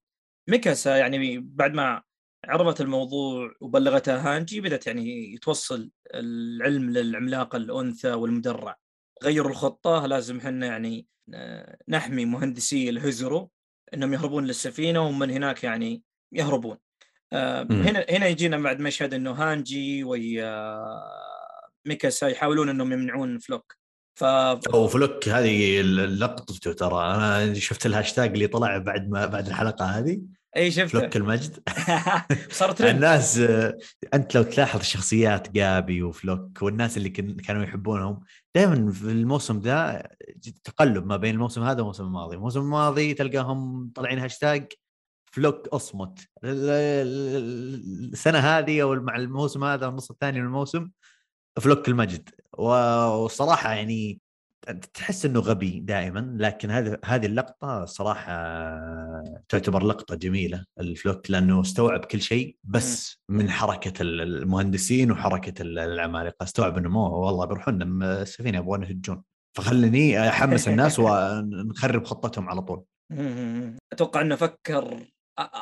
ميكاسا 0.48 0.98
يعني 0.98 1.38
بعد 1.40 1.74
ما 1.74 2.02
عرضت 2.46 2.82
الموضوع 2.82 3.52
وبلغتها 3.62 4.36
هانجي 4.36 4.62
بدأت 4.62 4.88
يعني 4.88 5.38
توصل 5.42 5.92
العلم 6.14 6.90
للعملاق 6.90 7.56
الأنثى 7.56 8.14
والمدرع. 8.14 8.78
غيروا 9.24 9.52
الخطة 9.52 10.06
لازم 10.06 10.38
إحنا 10.38 10.66
يعني 10.66 11.08
آه، 11.34 11.78
نحمي 11.90 12.26
مهندسي 12.26 12.90
الهزرو 12.90 13.52
إنهم 13.94 14.14
يهربون 14.14 14.46
للسفينة 14.46 15.02
ومن 15.08 15.32
هناك 15.32 15.64
يعني 15.64 16.04
يهربون. 16.32 16.78
آه،. 17.34 17.64
هنا 17.64 18.06
هنا 18.10 18.28
يجينا 18.28 18.58
بعد 18.58 18.80
مشهد 18.80 19.14
إنه 19.14 19.32
هانجي 19.32 20.04
ويا 20.04 20.80
ميكاسا 21.86 22.28
يحاولون 22.28 22.70
إنهم 22.70 22.92
يمنعون 22.92 23.40
فلوك. 23.40 23.76
ف 24.16 24.24
وفلوك 24.74 25.30
هذه 25.30 25.82
لقطته 25.82 26.74
ترى 26.74 27.16
أنا 27.16 27.54
شفت 27.54 27.86
الهاشتاج 27.86 28.32
اللي 28.32 28.48
طلع 28.48 28.78
بعد 28.78 29.10
ما 29.10 29.26
بعد 29.26 29.48
الحلقة 29.48 29.86
هذه. 29.86 30.22
اي 30.58 30.72
شفت 30.72 30.92
فلوك 30.98 31.16
المجد. 31.18 31.70
صار 32.52 32.72
ترند. 32.72 32.90
الناس 32.96 33.38
أنت 34.14 34.36
لو 34.36 34.44
تلاحظ 34.44 34.82
شخصيات 34.82 35.52
جابي 35.52 36.04
وفلوك 36.04 36.62
والناس 36.62 36.98
اللي 36.98 37.10
كانوا 37.10 37.64
يحبونهم 37.64 38.20
دائما 38.56 38.92
في 38.92 39.04
الموسم 39.12 39.60
ذا 39.60 40.08
تقلب 40.64 41.06
ما 41.06 41.18
بين 41.18 41.36
الموسم 41.36 41.64
هذا 41.64 41.78
والموسم 41.78 42.04
الماضي، 42.04 42.36
الموسم 42.36 42.60
الماضي 42.60 43.14
تلقاهم 43.14 43.92
طالعين 43.96 44.20
هاشتاج 44.20 44.72
فلوك 45.32 45.68
أصمت. 45.68 46.20
ال- 46.44 46.70
ال- 46.70 48.14
السنة 48.14 48.40
هذه 48.40 48.82
أو 48.82 48.96
مع 48.96 49.16
الموسم 49.16 49.64
هذا 49.64 49.88
والنص 49.88 50.12
الثاني 50.12 50.40
من 50.40 50.46
الموسم 50.46 50.90
فلوك 51.60 51.88
المجد. 51.90 52.30
والصراحه 52.54 53.74
يعني 53.74 54.20
تحس 54.94 55.26
إنه 55.26 55.40
غبي 55.40 55.80
دائما 55.80 56.36
لكن 56.40 56.72
هذه 56.72 56.98
هذه 57.06 57.26
اللقطة 57.26 57.86
صراحة 57.86 58.34
تعتبر 59.50 59.84
لقطة 59.84 60.16
جميلة 60.16 60.66
الفلوك 60.80 61.32
لأنه 61.32 61.62
استوعب 61.62 62.06
كل 62.06 62.22
شيء 62.22 62.58
بس 62.64 63.22
من 63.30 63.50
حركة 63.50 64.02
المهندسين 64.02 65.12
وحركة 65.12 65.62
العمالقة. 65.62 66.44
استوعب 66.44 66.78
إنه 66.78 66.90
مو 66.90 67.00
والله 67.00 67.46
بيروحون 67.46 68.04
السفينه 68.04 68.58
يبغون 68.58 68.84
يهجون. 68.84 69.24
فخلني 69.58 70.30
أحمس 70.30 70.68
الناس 70.70 71.00
ونخرب 71.00 72.06
خطتهم 72.06 72.50
على 72.50 72.62
طول. 72.62 72.84
أتوقع 73.94 74.22
إنه 74.22 74.36
فكر 74.36 75.06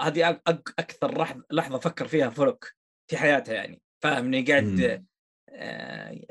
هذه 0.02 0.42
أكثر 0.80 1.38
لحظة 1.52 1.78
فكر 1.78 2.08
فيها 2.08 2.30
فلوك 2.30 2.72
في 3.10 3.18
حياته 3.18 3.54
يعني. 3.54 3.82
فاهمني. 4.04 4.42
قاعد 4.42 5.06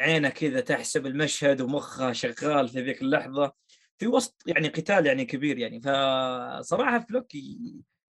عينه 0.01 0.29
كذا 0.29 0.61
تحسب 0.61 1.07
المشهد 1.07 1.61
ومخه 1.61 2.13
شغال 2.13 2.69
في 2.69 2.81
ذيك 2.83 3.03
اللحظة. 3.03 3.53
في 3.99 4.07
وسط 4.07 4.43
يعني 4.47 4.69
قتال 4.69 5.07
يعني 5.07 5.25
كبير 5.25 5.59
يعني. 5.59 5.81
فصراحة 5.81 6.99
فلوك 7.09 7.27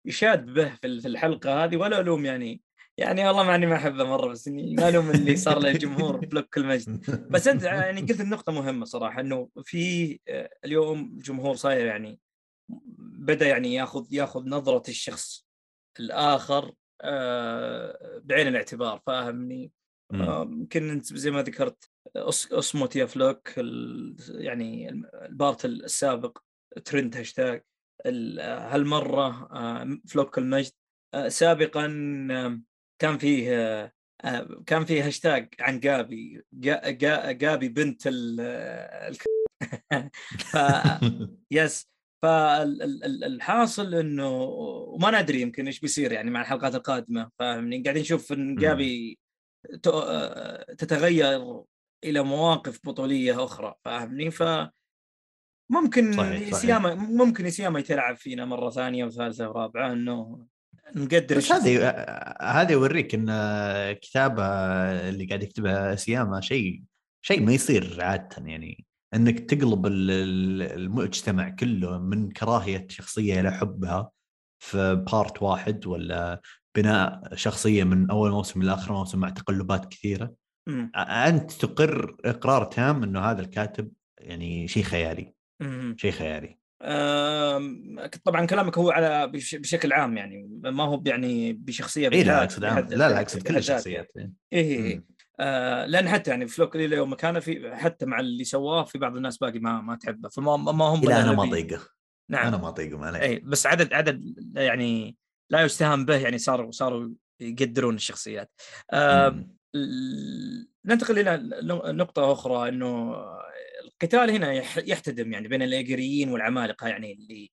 يشاد 0.07 0.47
به 0.47 0.75
في 0.75 0.87
ال- 0.87 1.01
في 1.01 1.09
الحلقة 1.09 1.65
هذه. 1.65 1.77
ولا 1.77 2.01
ألوم 2.01 2.25
يعني. 2.25 2.63
يعني 2.99 3.27
والله 3.27 3.43
ماني 3.43 3.67
ما 3.67 3.77
أحبه 3.77 4.05
مرة 4.05 4.29
بس 4.29 4.49
إني 4.49 4.75
ما 4.75 4.89
ألوم 4.89 5.11
اللي 5.11 5.37
صار 5.37 5.59
للجمهور 5.59 6.27
فلوك 6.27 6.59
المجد 6.59 7.11
بس 7.31 7.49
أنت 7.49 7.63
يعني 7.83 8.01
قلت 8.01 8.21
النقطة 8.21 8.53
مهمة 8.53 8.85
صراحة 8.85 9.21
إنه 9.21 9.49
في 9.65 10.19
آه، 10.29 10.51
اليوم 10.65 11.01
الجمهور 11.01 11.55
صاير 11.55 11.87
يعني 11.87 12.21
بدأ 12.99 13.47
يعني 13.49 13.75
ياخذ 13.75 14.07
ياخذ 14.11 14.49
نظرة 14.49 14.83
الشخص 14.89 15.47
الآخر 16.01 16.73
آه، 17.03 18.21
بعين 18.25 18.47
الاعتبار. 18.49 19.01
فاهمني؟ 19.07 19.73
مم. 20.15 20.23
آه، 20.23 20.43
يمكن 20.43 20.91
أنت 20.91 21.05
زي 21.05 21.31
ما 21.31 21.43
ذكرت 21.43 21.91
اصمت 22.53 22.97
يا 22.97 23.07
فلوك 23.07 23.51
يعني 24.29 24.89
ال 25.29 25.36
part 25.36 25.65
السابق 25.65 26.39
ترند 26.85 27.17
هاشتاج 27.17 27.63
ال- 28.07 28.41
هالمرة 28.41 29.49
آه، 29.53 29.99
فلوك 30.09 30.39
المجد 30.39 30.73
آه، 31.15 31.29
سابقا 31.29 31.87
كان 32.99 33.19
فيه 33.19 33.95
كان 34.67 34.85
فيه 34.85 35.07
هاشتاج 35.07 35.55
عن 35.61 35.81
جابي 35.81 36.43
جا- 36.53 36.91
جا- 36.91 37.33
جابي 37.33 37.69
بنت 37.69 38.07
ال 38.07 38.41
ال- 38.41 39.17
ف 40.53 40.57
يس 41.51 41.91
فالحاصل 42.23 43.95
إنه 43.95 44.31
وما 44.33 45.23
ندري 45.23 45.41
يمكن 45.41 45.67
إيش 45.67 45.81
بيصير 45.81 46.13
يعني 46.13 46.31
مع 46.31 46.41
الحلقات 46.41 46.75
القادمة 46.75 47.31
فاهمني 47.39 47.83
قاعدين 47.83 48.03
نشوف 48.03 48.33
إن. 48.33 48.57
جابي 48.57 49.19
تتغير 50.79 51.63
إلى 52.05 52.23
مواقف 52.23 52.81
بطولية 52.85 53.45
أخرى 53.45 53.75
فاهمني 53.85 54.31
ف 54.31 54.43
ممكن. 55.71 56.13
سياما 56.53 56.95
ممكن 56.95 57.51
سياما 57.51 57.79
يتلعب 57.79 58.17
فينا 58.17 58.45
مرة 58.45 58.71
ثانية 58.71 59.05
وثالثة 59.05 59.49
ورابعة 59.49 59.93
إنه 59.93 60.47
نقدر 60.97 61.37
بس 61.37 61.53
هذه. 61.53 61.89
هذه 62.43 62.73
يوريك 62.73 63.15
إن 63.15 63.27
كتابة 63.93 64.45
اللي 65.09 65.27
قاعد 65.27 65.43
يكتبها 65.43 65.95
سياما 65.95 66.41
شيء 66.41 66.83
شيء 67.23 67.43
ما 67.43 67.53
يصير 67.53 67.99
عادة 68.05 68.47
يعني 68.47 68.87
إنك 69.15 69.51
تقلب 69.51 69.87
ال- 69.87 70.11
ال- 70.11 70.63
المجتمع 70.63 71.49
كله 71.49 71.99
من 71.99 72.31
كراهية 72.31 72.87
شخصية 72.91 73.41
إلى 73.41 73.53
حبها 73.53 74.11
في 74.59 74.95
بارت 74.95 75.43
واحد 75.43 75.87
ولا 75.87 76.41
بناء 76.77 77.35
شخصية 77.35 77.85
من 77.85 78.11
أول 78.11 78.31
موسم 78.31 78.63
لاخر 78.63 78.93
موسم 78.93 79.19
مع 79.19 79.31
تقلبات 79.31 79.87
كثيرة 79.93 80.35
مم. 80.67 80.93
أنت 80.97 81.53
تقر 81.53 82.17
إقرار 82.25 82.65
تام 82.65 83.03
إنه 83.03 83.21
هذا 83.21 83.41
الكاتب 83.41 83.91
يعني 84.19 84.69
شيء 84.69 84.83
خيالي. 84.83 85.35
شيء 85.97 86.11
خيالي 86.11 86.59
طبعا 88.25 88.47
كلامك 88.47 88.79
هو 88.79 88.91
على 88.91 89.27
بش- 89.27 89.55
بشكل 89.55 89.93
عام 89.93 90.17
يعني 90.17 90.49
ما 90.65 90.85
هو 90.85 91.03
يعني 91.07 91.53
بشخصية 91.53 92.09
اي 92.13 92.23
لا 92.23 92.43
أقصد 92.45 92.65
لا 92.65 92.81
لا 92.81 93.21
أقصد 93.21 93.43
كل. 93.43 93.57
الشخصيات 93.57 94.13
إيه 94.17 94.29
إيه 94.53 94.97
مم. 94.97 95.05
آه 95.41 95.87
لأن 95.87 96.09
حتى 96.09 96.31
يعني 96.31 96.47
فلوك 96.47 96.77
ليلى 96.77 96.97
يوم 96.97 97.15
كان 97.15 97.41
في 97.41 97.75
حتى 97.77 98.07
مع 98.07 98.21
اللي 98.21 98.45
سواه 98.45 98.85
في 98.85 98.99
بعض 98.99 99.17
الناس 99.17 99.39
باقي 99.39 99.59
ما 99.59 99.81
ما 99.81 99.97
تحبه 99.97 100.29
فما 100.29 100.57
ما 100.57 100.85
هم 100.85 101.05
لا 101.05 101.23
أنا 101.23 101.33
ما. 101.33 101.45
أطيقه 101.49 101.81
نعم 102.31 102.47
أنا 102.47 102.57
ما 102.57 102.69
أطيقه 102.69 102.99
ما 102.99 103.07
عليك 103.07 103.23
اي 103.23 103.39
بس 103.39 103.67
عدد 103.67 103.93
عدد 103.93 104.35
يعني 104.57 105.17
لا 105.51 105.63
يستهان 105.63 106.05
به 106.05 106.17
يعني 106.17 106.39
صاروا 106.39 106.71
صاروا 106.71 107.11
يقدرون 107.41 107.95
الشخصيات. 107.95 108.53
ال- 109.75 110.69
ننتقل 110.85 111.19
إلى 111.19 111.37
نقطة 111.93 112.33
أخرى 112.33 112.69
إنه 112.69 113.15
القتال 113.85 114.31
هنا 114.31 114.53
يح- 114.53 114.79
يحتدم 114.79 115.33
يعني 115.33 115.49
بين 115.49 115.63
الايجريين 115.63 116.29
والعمالقة 116.33 116.89
يعني 116.89 117.13
اللي 117.13 117.51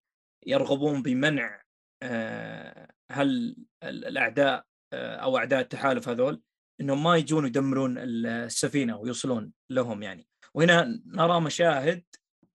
يرغبون 0.48 1.02
بمنع 1.02 1.62
آه، 2.04 2.88
هل 3.12 3.56
ال- 3.84 4.06
الأعداء 4.06 4.66
آه، 4.94 5.16
أو 5.16 5.38
أعداء 5.38 5.60
التحالف 5.62 6.10
هذول 6.10 6.42
إنهم 6.82 7.04
ما 7.04 7.18
يجون 7.18 7.46
يدمرون 7.48 7.98
السفينة 7.98 8.98
ويوصلون 8.98 9.52
لهم 9.70 10.04
يعني. 10.04 10.28
وهنا 10.54 11.02
نرى 11.06 11.42
مشاهد 11.42 12.04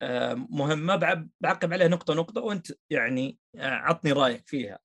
آه، 0.03 0.35
مهمة 0.35 0.97
بعقب 1.41 1.73
عليها 1.73 1.89
نقطة 1.89 2.15
نقطة 2.15 2.41
وأنت 2.43 2.67
يعني 2.91 3.39
آه، 3.57 3.67
عطني 3.69 4.13
رأيك 4.13 4.43
فيها 4.49 4.75
آه، 4.75 4.79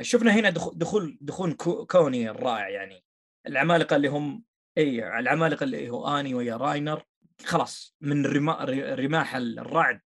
شفنا 0.00 0.32
هنا 0.32 0.50
دخول 0.50 0.78
دخول 0.78 1.18
دخول 1.20 1.52
كو- 1.52 1.86
كوني 1.86 2.30
الرائع 2.30 2.68
يعني 2.68 3.04
العمالقة 3.46 3.96
اللي 3.96 4.08
هم 4.08 4.42
إي 4.78 5.18
العمالقة 5.18 5.64
اللي 5.64 5.90
هو 5.90 6.18
آني 6.18 6.34
ويا 6.34 6.56
راينر 6.56 7.02
خلاص 7.44 7.96
من 8.00 8.26
رما 8.26 8.64
رماح 8.94 9.36
الرعد 9.36 10.00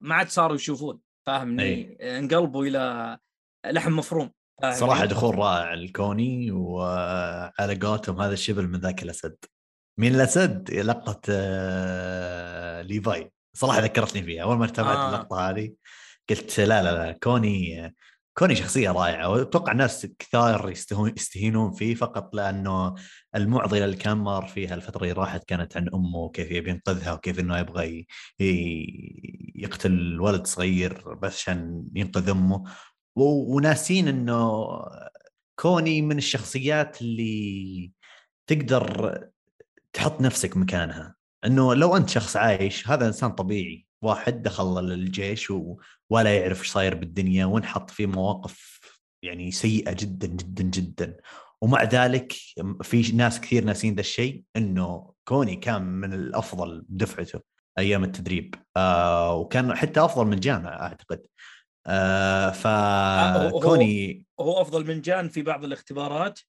ما 0.00 0.14
عاد 0.14 0.28
صاروا 0.28 0.56
يشوفون 0.56 1.00
فاهمني. 1.26 1.98
انقلبوا 2.18 2.66
إلى 2.66 3.18
لحم 3.66 3.92
مفروم؟ 3.92 4.30
صراحة 4.72 5.04
دخول 5.04 5.38
رائع 5.38 5.74
لكوني 5.74 6.50
وعلى 6.50 7.74
قولتهم 7.82 8.20
هذا 8.20 8.32
الشبل 8.32 8.68
من 8.68 8.80
ذاك 8.80 9.02
الأسد 9.02 9.36
مين 9.98 10.14
الأسد؟ 10.14 10.70
لقطة 10.70 11.20
آه، 11.30 12.82
ليفاي 12.82 13.32
صراحة 13.56 13.80
ذكرتني 13.80 14.22
فيها 14.22 14.42
أول 14.42 14.56
ما 14.58 14.66
تابعت 14.66 14.96
آه. 14.96 15.08
اللقطة 15.08 15.50
هذه 15.50 15.72
قلت 16.30 16.60
لا 16.60 16.82
لا 16.82 16.92
لا 17.06 17.12
كوني 17.22 17.94
كوني 18.38 18.56
شخصية 18.56 18.90
رائعة 18.90 19.28
وأتوقع 19.28 19.72
الناس 19.72 20.06
كثار 20.18 20.70
يستهينون 20.70 21.72
فيه 21.72 21.94
فقط 21.94 22.34
لأنه 22.34 22.94
المعضلة 23.36 23.84
اللي 23.84 23.96
كان 23.96 24.16
مار 24.16 24.46
فيها 24.46 24.74
الفترة 24.74 25.02
اللي 25.02 25.12
راحت 25.12 25.44
كانت 25.44 25.76
عن 25.76 25.88
أمه 25.94 26.16
وكيف 26.18 26.50
يبي 26.50 26.70
ينقذها 26.70 27.12
وكيف 27.12 27.40
إنه 27.40 27.58
يبغى 27.58 28.06
يقتل 29.54 30.20
ولد 30.20 30.46
صغير 30.46 31.14
بس 31.14 31.34
عشان 31.34 31.84
ينقذ 31.94 32.28
أمه. 32.28 32.64
و- 33.16 33.56
وناسين 33.56 34.08
إنه 34.08 34.66
كوني 35.60 36.02
من 36.02 36.18
الشخصيات 36.18 37.02
اللي 37.02 37.92
تقدر 38.46 39.18
تحط 39.92 40.20
نفسك 40.20 40.56
مكانها. 40.56 41.14
إنه 41.44 41.74
لو 41.74 41.96
أنت 41.96 42.08
شخص 42.08 42.36
عايش 42.36 42.88
هذا 42.88 43.06
إنسان 43.06 43.30
طبيعي. 43.30 43.86
واحد 44.02 44.42
دخل 44.42 44.78
الجيش 44.78 45.50
و... 45.50 45.76
ولا 46.10 46.36
يعرف 46.38 46.60
إيش 46.60 46.70
صاير 46.72 46.94
بالدنيا 46.94 47.46
وانحط 47.46 47.90
في 47.90 48.06
مواقف 48.06 48.80
يعني 49.24 49.50
سيئة 49.50 49.92
جدا 49.92 50.26
جدا 50.26 50.64
جدا. 50.64 51.16
ومع 51.62 51.82
ذلك 51.84 52.32
في 52.82 53.12
ناس 53.14 53.40
كثير 53.40 53.64
ناسين 53.64 53.94
ذا 53.94 54.00
الشيء 54.00 54.42
إنه 54.56 55.12
كوني 55.28 55.56
كان 55.56 55.82
من 55.82 56.12
الأفضل 56.14 56.84
بدفعته 56.88 57.40
أيام 57.78 58.04
التدريب. 58.04 58.54
آه 58.76 59.34
وكان 59.34 59.74
حتى 59.74 60.04
أفضل 60.04 60.26
من 60.26 60.40
جان 60.40 60.66
أعتقد. 60.66 61.22
آه 61.86 62.48
هو- 62.48 63.48
هو- 63.48 63.60
فكوني 63.60 64.24
هو 64.40 64.60
أفضل 64.60 64.86
من 64.86 65.00
جان 65.00 65.28
في 65.28 65.42
بعض 65.42 65.64
الاختبارات. 65.64 66.40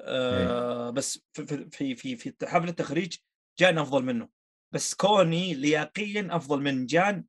آه 0.00 0.90
بس 0.90 1.18
في 1.32 1.68
في 1.70 1.96
في 1.96 2.16
في 2.16 2.32
حفل 2.46 2.68
التخريج 2.68 3.16
جان 3.58 3.78
أفضل 3.78 4.04
منه. 4.04 4.28
بس 4.74 4.94
كوني 4.94 5.54
لياقيا 5.54 6.28
أفضل 6.30 6.60
من 6.62 6.86
جان 6.86 7.24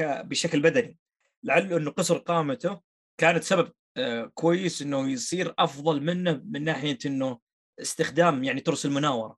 بشكل 0.00 0.60
بدني. 0.60 0.98
لعله 1.42 1.76
إنه 1.76 1.90
قصر 1.90 2.18
قامته 2.18 2.80
كانت 3.18 3.42
سبب 3.42 3.72
آه 3.96 4.24
كويس 4.34 4.82
إنه 4.82 5.10
يصير 5.10 5.54
أفضل 5.58 6.02
منه 6.02 6.42
من 6.44 6.64
ناحية 6.64 6.98
إنه 7.06 7.38
استخدام 7.80 8.44
يعني 8.44 8.60
ترس 8.60 8.86
المناورة. 8.86 9.36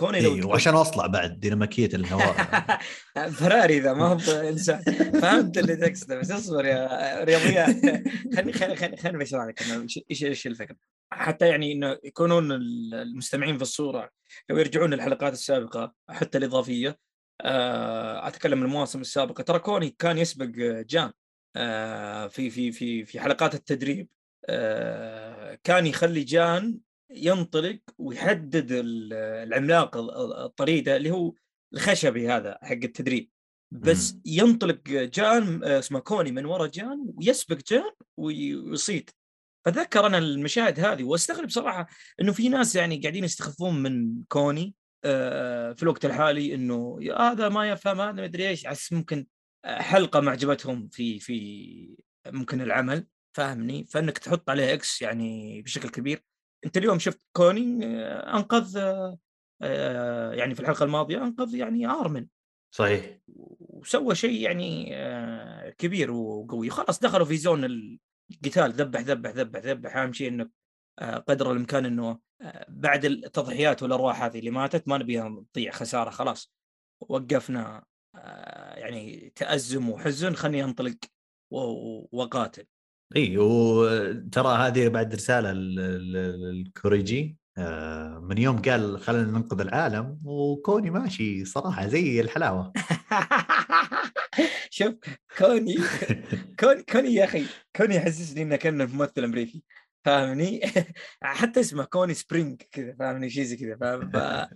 كوني 0.00 0.20
لو 0.20 0.34
إيه 0.34 0.44
وعشان 0.44 0.74
اصلع 0.74 1.06
بعد 1.06 1.40
ديناميكية 1.40 1.86
الهواء 1.94 2.34
فراري 3.38 3.76
إذا 3.76 3.92
ما 3.92 4.06
هو 4.06 4.48
إنسان. 4.48 4.82
فهمت 5.20 5.58
اللي 5.58 5.76
تقصده 5.76 6.18
بس 6.18 6.30
اصبر 6.30 6.64
يا 6.64 7.24
رياضيات 7.24 7.76
خليني 8.36 8.52
خليني 8.52 8.96
خليني 8.96 9.18
بشرح 9.18 9.44
لك 9.44 9.62
إيش 10.10 10.24
إيش 10.24 10.46
الفكرة؟ 10.46 10.76
حتى 11.12 11.48
يعني 11.48 11.72
إنه 11.72 11.98
يكونون 12.04 12.52
المستمعين 12.52 13.56
في 13.56 13.62
الصورة 13.62 14.10
لو 14.50 14.58
يرجعون 14.58 14.94
للحلقات 14.94 15.32
السابقة 15.32 15.94
حتى 16.10 16.38
الإضافية. 16.38 16.98
آه، 17.40 18.28
أتكلم 18.28 18.62
المواسم 18.62 19.00
السابقة. 19.00 19.42
ترى 19.42 19.58
كوني 19.58 19.96
كان 19.98 20.18
يسبق 20.18 20.44
جان 20.86 21.12
آه، 21.56 22.26
في 22.26 22.50
في 22.50 22.72
في 22.72 23.04
في 23.04 23.20
حلقات 23.20 23.54
التدريب. 23.54 24.08
آه، 24.48 25.58
كان 25.64 25.86
يخلي 25.86 26.24
جان 26.24 26.78
ينطلق 27.10 27.78
ويحدد 27.98 28.72
ال- 28.72 29.12
العملاق 29.12 29.96
ال- 29.96 30.32
الطريدة 30.44 30.96
اللي 30.96 31.10
هو 31.10 31.32
الخشبي 31.74 32.28
هذا 32.28 32.58
حق 32.62 32.72
التدريب. 32.72 33.30
بس 33.72 34.14
مم. 34.14 34.22
ينطلق 34.26 34.80
جان 34.88 35.64
آه، 35.64 35.78
اسمه 35.78 36.00
كوني 36.00 36.32
من 36.32 36.44
ورا 36.44 36.66
جان 36.66 37.06
ويسبق 37.14 37.58
جان 37.68 37.90
وي- 38.16 38.54
ويصيد. 38.56 39.10
فذكر 39.64 40.06
أنا 40.06 40.18
المشاهد 40.18 40.80
هذه 40.80 41.04
واستغرب 41.04 41.50
صراحة 41.50 41.86
إنه 42.20 42.32
في 42.32 42.48
ناس 42.48 42.76
يعني 42.76 43.00
قاعدين 43.00 43.24
يستخفون 43.24 43.82
من 43.82 44.22
كوني 44.28 44.74
آه، 45.04 45.72
في 45.72 45.82
الوقت 45.82 46.04
الحالي 46.04 46.54
إنه 46.54 46.98
هذا 47.18 47.48
ما 47.48 47.70
يفهم 47.70 48.00
هذا 48.00 48.12
ما 48.12 48.24
أدري 48.24 48.48
إيش 48.48 48.66
احس 48.66 48.92
ممكن 48.92 49.26
آه، 49.64 49.78
حلقة 49.82 50.20
ما 50.20 50.30
عجبتهم 50.30 50.88
في 50.88 51.18
في 51.18 51.96
ممكن 52.26 52.60
العمل 52.60 53.06
فاهمني؟ 53.36 53.84
فإنك 53.84 54.18
تحط 54.18 54.50
عليه 54.50 54.74
إكس 54.74 55.02
يعني 55.02 55.62
بشكل 55.62 55.88
كبير. 55.88 56.24
أنت 56.66 56.76
اليوم 56.76 56.98
شفت 56.98 57.20
كوني 57.32 57.86
آه، 57.86 58.36
أنقذ 58.36 58.76
آه، 58.78 59.18
آه، 59.62 60.32
يعني 60.32 60.54
في 60.54 60.60
الحلقة 60.60 60.84
الماضية 60.84 61.18
أنقذ 61.18 61.54
يعني 61.54 61.86
أرمن. 61.86 62.26
صحيح. 62.74 63.18
وسوى 63.58 64.14
شيء 64.14 64.40
يعني 64.40 64.94
كبير 65.78 66.10
وقوي. 66.10 66.70
خلاص 66.70 67.00
دخلوا 67.00 67.26
في 67.26 67.36
زون 67.36 67.64
القتال 67.64 68.72
ذبح 68.72 69.00
ذبح 69.00 69.30
ذبح 69.30 69.60
ذبح. 69.60 69.96
أهم 69.96 70.12
شيء 70.12 70.28
إنه 70.28 70.50
قدر 71.00 71.52
الإمكان 71.52 71.86
إنه 71.86 72.18
بعد 72.68 73.04
التضحيات 73.04 73.82
والأرواح 73.82 74.22
هذه 74.22 74.38
اللي 74.38 74.50
ماتت 74.50 74.88
ما 74.88 74.98
نبيها 74.98 75.44
تضيع 75.52 75.72
خسارة 75.72 76.10
خلاص. 76.10 76.52
وقفنا 77.00 77.84
يعني 78.74 79.32
تأزم 79.36 79.88
وحزن 79.90 80.34
خليني 80.34 80.64
أنطلق 80.64 80.96
و- 81.50 82.18
وقاتل. 82.18 82.66
إي 83.16 83.38
وترى 83.38 84.48
هذه 84.56 84.88
بعد 84.88 85.14
رسالة 85.14 85.50
ال- 85.50 85.80
ال- 85.80 86.50
الكوريجي 86.50 87.36
آه، 87.58 88.18
من 88.18 88.38
يوم 88.38 88.62
قال 88.62 89.00
خلينا 89.00 89.24
ننقذ 89.24 89.60
العالم 89.60 90.20
وكوني 90.24 90.90
ماشي 90.90 91.44
صراحة 91.44 91.86
زي 91.86 92.20
الحلاوة. 92.20 92.72
شوف 94.70 94.94
كوني 95.38 95.76
كوني 96.60 96.82
كوني 96.82 97.14
يا 97.14 97.24
أخي 97.24 97.46
كوني 97.76 97.94
يحسسني 97.94 98.42
انه 98.42 98.56
كأنه 98.56 98.84
ممثل 98.84 99.24
أمريكي 99.24 99.62
فاهمني؟ 100.04 100.60
حتى 101.22 101.60
اسمه 101.60 101.84
كوني 101.84 102.14
سبرينجر 102.14 102.62
كذا 102.72 102.96
فاهمني؟ 102.98 103.30
شيء 103.30 103.44
زي 103.44 103.56
كذا 103.56 104.48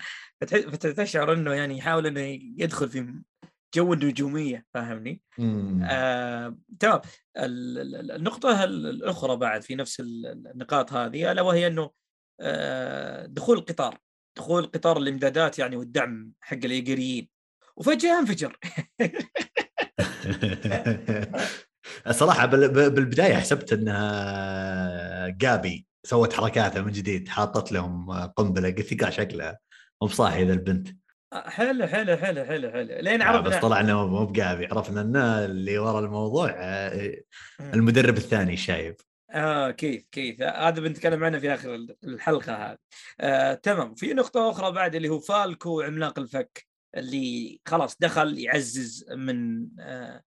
فتشعر 0.72 1.32
إنه 1.32 1.52
يعني 1.52 1.78
يحاول 1.78 2.06
إنه 2.06 2.38
يدخل 2.58 2.88
في 2.88 3.14
جو 3.74 3.92
النجومية 3.92 4.64
فاهمني؟ 4.74 5.22
آه، 5.84 6.58
تمام. 6.80 7.00
ال- 7.36 7.78
ال- 7.94 8.10
النقطة 8.10 8.64
ال- 8.64 8.86
الأخرى 8.86 9.36
بعد 9.36 9.62
في 9.62 9.74
نفس 9.74 10.00
ال- 10.00 10.26
النقاط 10.26 10.92
هذه 10.92 11.32
ألا 11.32 11.42
وهي 11.42 11.66
أنه 11.66 11.90
آه، 12.40 13.26
دخول 13.26 13.58
القطار 13.58 13.98
دخول 14.36 14.66
قطار 14.66 14.96
الإمدادات 14.96 15.58
يعني 15.58 15.76
والدعم 15.76 16.32
حق 16.40 16.58
الإيجاريين. 16.64 17.28
وفجأة 17.76 18.18
انفجر. 18.18 18.58
الصراحه 22.06 22.46
بالبداية 22.46 23.34
حسبت 23.34 23.72
انها 23.72 25.28
جابي 25.28 25.86
سوت 26.06 26.32
حركاتها 26.32 26.82
من 26.82 26.92
جديد 26.92 27.28
حاطت 27.28 27.72
لهم 27.72 28.12
قنبلة 28.26 28.70
قلت 28.70 29.00
قاع 29.00 29.10
شكلها 29.10 29.58
مو 30.02 30.08
بصاحي 30.08 30.44
ذا 30.44 30.52
البنت. 30.52 30.88
حلو 31.34 31.86
حلو 31.86 32.16
حلو 32.16 32.44
حلو 32.44 32.70
حلو. 32.70 32.96
لين 33.00 33.22
آه، 33.22 33.40
بس 33.40 33.52
عرفنا 33.52 33.60
طلع 33.60 33.80
إنه 33.80 34.06
مو- 34.06 34.26
بجابي 34.26 34.66
عرفنا 34.66 35.00
إنه 35.00 35.44
اللي 35.44 35.78
ورا 35.78 36.00
الموضوع 36.00 36.50
آه، 36.56 37.14
المدرب 37.60 38.16
الثاني 38.16 38.56
شايب. 38.56 38.96
آه 39.30 39.70
كيف 39.70 40.06
كيف. 40.12 40.42
هذا 40.42 40.80
بنتكلم 40.80 41.24
عنه 41.24 41.38
في 41.38 41.54
آخر 41.54 41.74
الحلقة 42.04 42.54
هذه. 42.54 42.78
آه، 43.20 43.54
تمام. 43.54 43.94
في 43.94 44.14
نقطة 44.14 44.50
أخرى 44.50 44.72
بعد 44.72 44.94
اللي 44.94 45.08
هو 45.08 45.18
فالكو 45.18 45.80
عملاق 45.80 46.18
الفك 46.18 46.66
اللي 46.96 47.60
خلاص 47.68 47.96
دخل 48.00 48.38
يعزز 48.38 49.06
من 49.12 49.66
آه، 49.80 50.22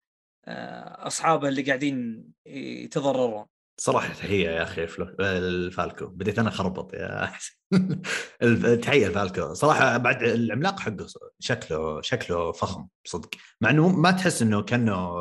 آه، 0.45 1.07
أصحابه 1.07 1.47
اللي 1.47 1.61
قاعدين 1.61 2.23
يتضررون. 2.45 3.45
صراحة 3.77 4.13
تحيه 4.13 4.49
يا 4.49 4.63
أخي 4.63 4.87
فلو- 4.87 5.15
الفالكو 5.19 6.07
بديت 6.07 6.39
أنا 6.39 6.49
أخربط 6.49 6.93
يا 6.93 7.31
الف- 8.43 8.65
تحية 8.65 9.07
لفالكو 9.07 9.53
صراحة 9.53 9.97
بعد 9.97 10.23
العملاق 10.23 10.79
حقه 10.79 11.07
شكله 11.39 12.01
شكله 12.01 12.51
فخم 12.51 12.87
صدق. 13.05 13.29
مع 13.61 13.69
إنه 13.69 13.89
ما 13.89 14.11
تحس 14.11 14.41
إنه 14.41 14.61
كأنه 14.61 15.15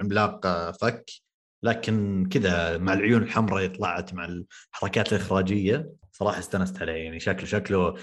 عملاق 0.00 0.70
فك 0.70 1.10
لكن 1.62 2.28
كذا 2.32 2.78
مع 2.78 2.92
العيون 2.92 3.22
الحمراء 3.22 3.66
طلعت 3.66 4.14
مع 4.14 4.24
الحركات 4.74 5.12
الإخراجية 5.12 5.90
صراحة 6.12 6.38
استانست 6.38 6.82
عليه. 6.82 6.92
يعني 6.92 7.20
شكله 7.20 7.44
شكله 7.46 7.94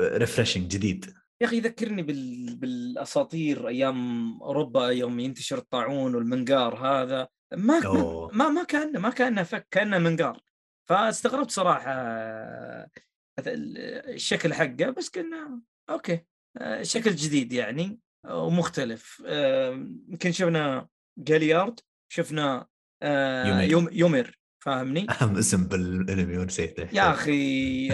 refreshing 0.00 0.68
جديد. 0.68 1.14
يا 1.40 1.46
أخي 1.46 1.56
يذكرني 1.56 2.02
بال... 2.02 2.56
بالأساطير 2.56 3.68
أيام 3.68 3.98
أوروبا 4.42 4.88
يوم 4.88 5.20
ينتشر 5.20 5.58
الطاعون 5.58 6.14
والمنقار 6.14 6.74
هذا. 6.86 7.28
ما 7.52 7.80
ما 7.80 7.86
أوه. 7.86 8.30
ما, 8.32 8.48
ما 8.48 8.64
كأن 8.64 8.98
ما 8.98 9.10
كأنه 9.10 9.42
فك 9.42 9.66
كأنه 9.70 9.98
منقار 9.98 10.40
فاستغربت 10.88 11.50
صراحة 11.50 11.92
آه، 11.92 12.88
الشكل 13.38 14.54
حقه 14.54 14.90
بس 14.90 15.10
كنا 15.10 15.60
أوكي 15.90 16.20
آه، 16.58 16.82
شكل 16.82 17.14
جديد 17.14 17.52
يعني 17.52 17.98
ومختلف 18.24 19.22
يمكن 20.08 20.32
شفنا 20.32 20.88
جاليارد 21.18 21.80
شفنا 22.08 22.66
آه، 23.02 23.46
يومير. 23.46 23.70
يوم 23.70 23.88
يومير 23.92 24.40
فاهمني؟ 24.64 25.06
أهم 25.20 25.36
اسم 25.36 25.64
بالانمي 25.64 26.38
ونسيته 26.38 26.88
يا 26.92 27.10
أخي 27.10 27.88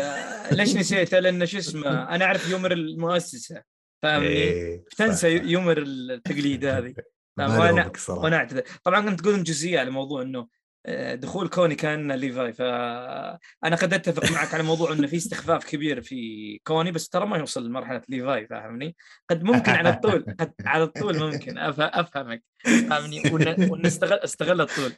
ليش 0.52 0.76
نسيته؟ 0.76 1.18
لأنه 1.18 1.44
شو 1.44 1.58
اسمه 1.58 2.14
أنا 2.14 2.24
أعرف 2.24 2.50
يومر 2.50 2.72
المؤسسة 2.72 3.62
فاهمني؟ 4.02 4.28
إيه، 4.28 4.84
تنسى 4.96 5.28
يومر 5.28 5.78
التقليد 5.78 6.64
هذه 6.64 6.94
صراحة 7.48 7.90
وأنا 8.24 8.36
أعتذر 8.36 8.62
طبعا 8.84 9.00
كنت 9.00 9.20
تقول 9.20 9.42
جزئيه 9.44 9.80
على 9.80 9.90
موضوع 9.90 10.22
إنه 10.22 10.48
آه، 10.86 11.14
دخول 11.14 11.48
كوني 11.48 11.74
كان 11.74 12.12
ليفاي 12.12 12.52
فانا 12.52 13.76
قد 13.82 13.94
أتفق 13.94 14.32
معك 14.32 14.54
على 14.54 14.62
موضوع 14.62 14.92
إنه 14.92 15.06
في 15.06 15.16
استخفاف 15.16 15.64
كبير 15.70 16.02
في 16.02 16.58
كوني 16.64 16.90
بس 16.92 17.08
ترى 17.08 17.26
ما 17.26 17.38
يوصل 17.38 17.66
لمرحلة 17.66 18.02
ليفاي 18.08 18.46
فاهمني؟ 18.46 18.96
قد 19.28 19.42
ممكن 19.42 19.70
على 19.70 19.88
الطول 19.90 20.24
قد 20.40 20.54
على 20.64 20.82
الطول 20.84 21.18
ممكن 21.18 21.58
أفهمك 21.58 22.42
فاهمني؟ 22.90 23.22
ون- 23.32 23.70
ونستغل 23.70 24.18
استغل 24.18 24.60
الطول 24.60 24.92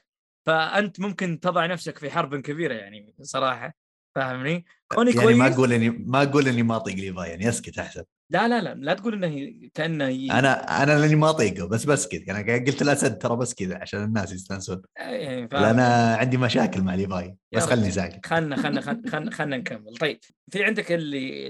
فأنت 0.46 1.00
ممكن 1.00 1.40
تضع 1.40 1.66
نفسك 1.66 1.98
في 1.98 2.10
حرب 2.10 2.36
كبيرة 2.40 2.74
يعني 2.74 3.14
صراحة 3.22 3.74
فاهمني؟ 4.14 4.64
كوني 4.88 5.10
يعني 5.10 5.22
كويس 5.22 5.36
ما 5.36 5.54
أقول 5.54 5.72
اني 5.72 5.90
ما 5.90 6.22
أقول 6.22 6.48
إني 6.48 6.62
ما 6.62 6.76
أطيق 6.76 6.94
ليفاي 6.94 7.28
يعني 7.30 7.48
أسكت 7.48 7.78
أحسن 7.78 8.04
لا 8.30 8.48
لا 8.48 8.60
لا 8.60 8.74
لا 8.74 8.94
تقول 8.94 9.24
إنه 9.24 9.52
كأنه 9.74 10.08
ي... 10.08 10.30
أنا 10.32 10.82
أنا 10.82 10.98
لأني 10.98 11.16
ما 11.16 11.30
أطيقه 11.30 11.68
بس 11.68 11.84
بسكت 11.84 12.28
يعني 12.28 12.58
قلت 12.58 12.82
الاسد 12.82 13.18
ترى 13.18 13.36
بس 13.36 13.54
كذا 13.54 13.78
عشان 13.78 14.04
الناس 14.04 14.32
يستانسون 14.32 14.82
يعني 14.96 15.48
لا 15.52 15.70
أنا 15.70 16.16
عندي 16.16 16.36
مشاكل 16.36 16.82
مع 16.82 16.94
ليفاي 16.94 17.36
بس 17.52 17.62
خلني. 17.62 17.90
ساكت 17.90 18.26
خلنا 18.26 18.56
خلنا 18.56 18.80
خلنا 18.80 19.30
خلنا, 19.36 19.56
نكمل 19.56 19.96
طيب 19.96 20.18
في 20.50 20.64
عندك 20.64 20.92
اللي 20.92 21.46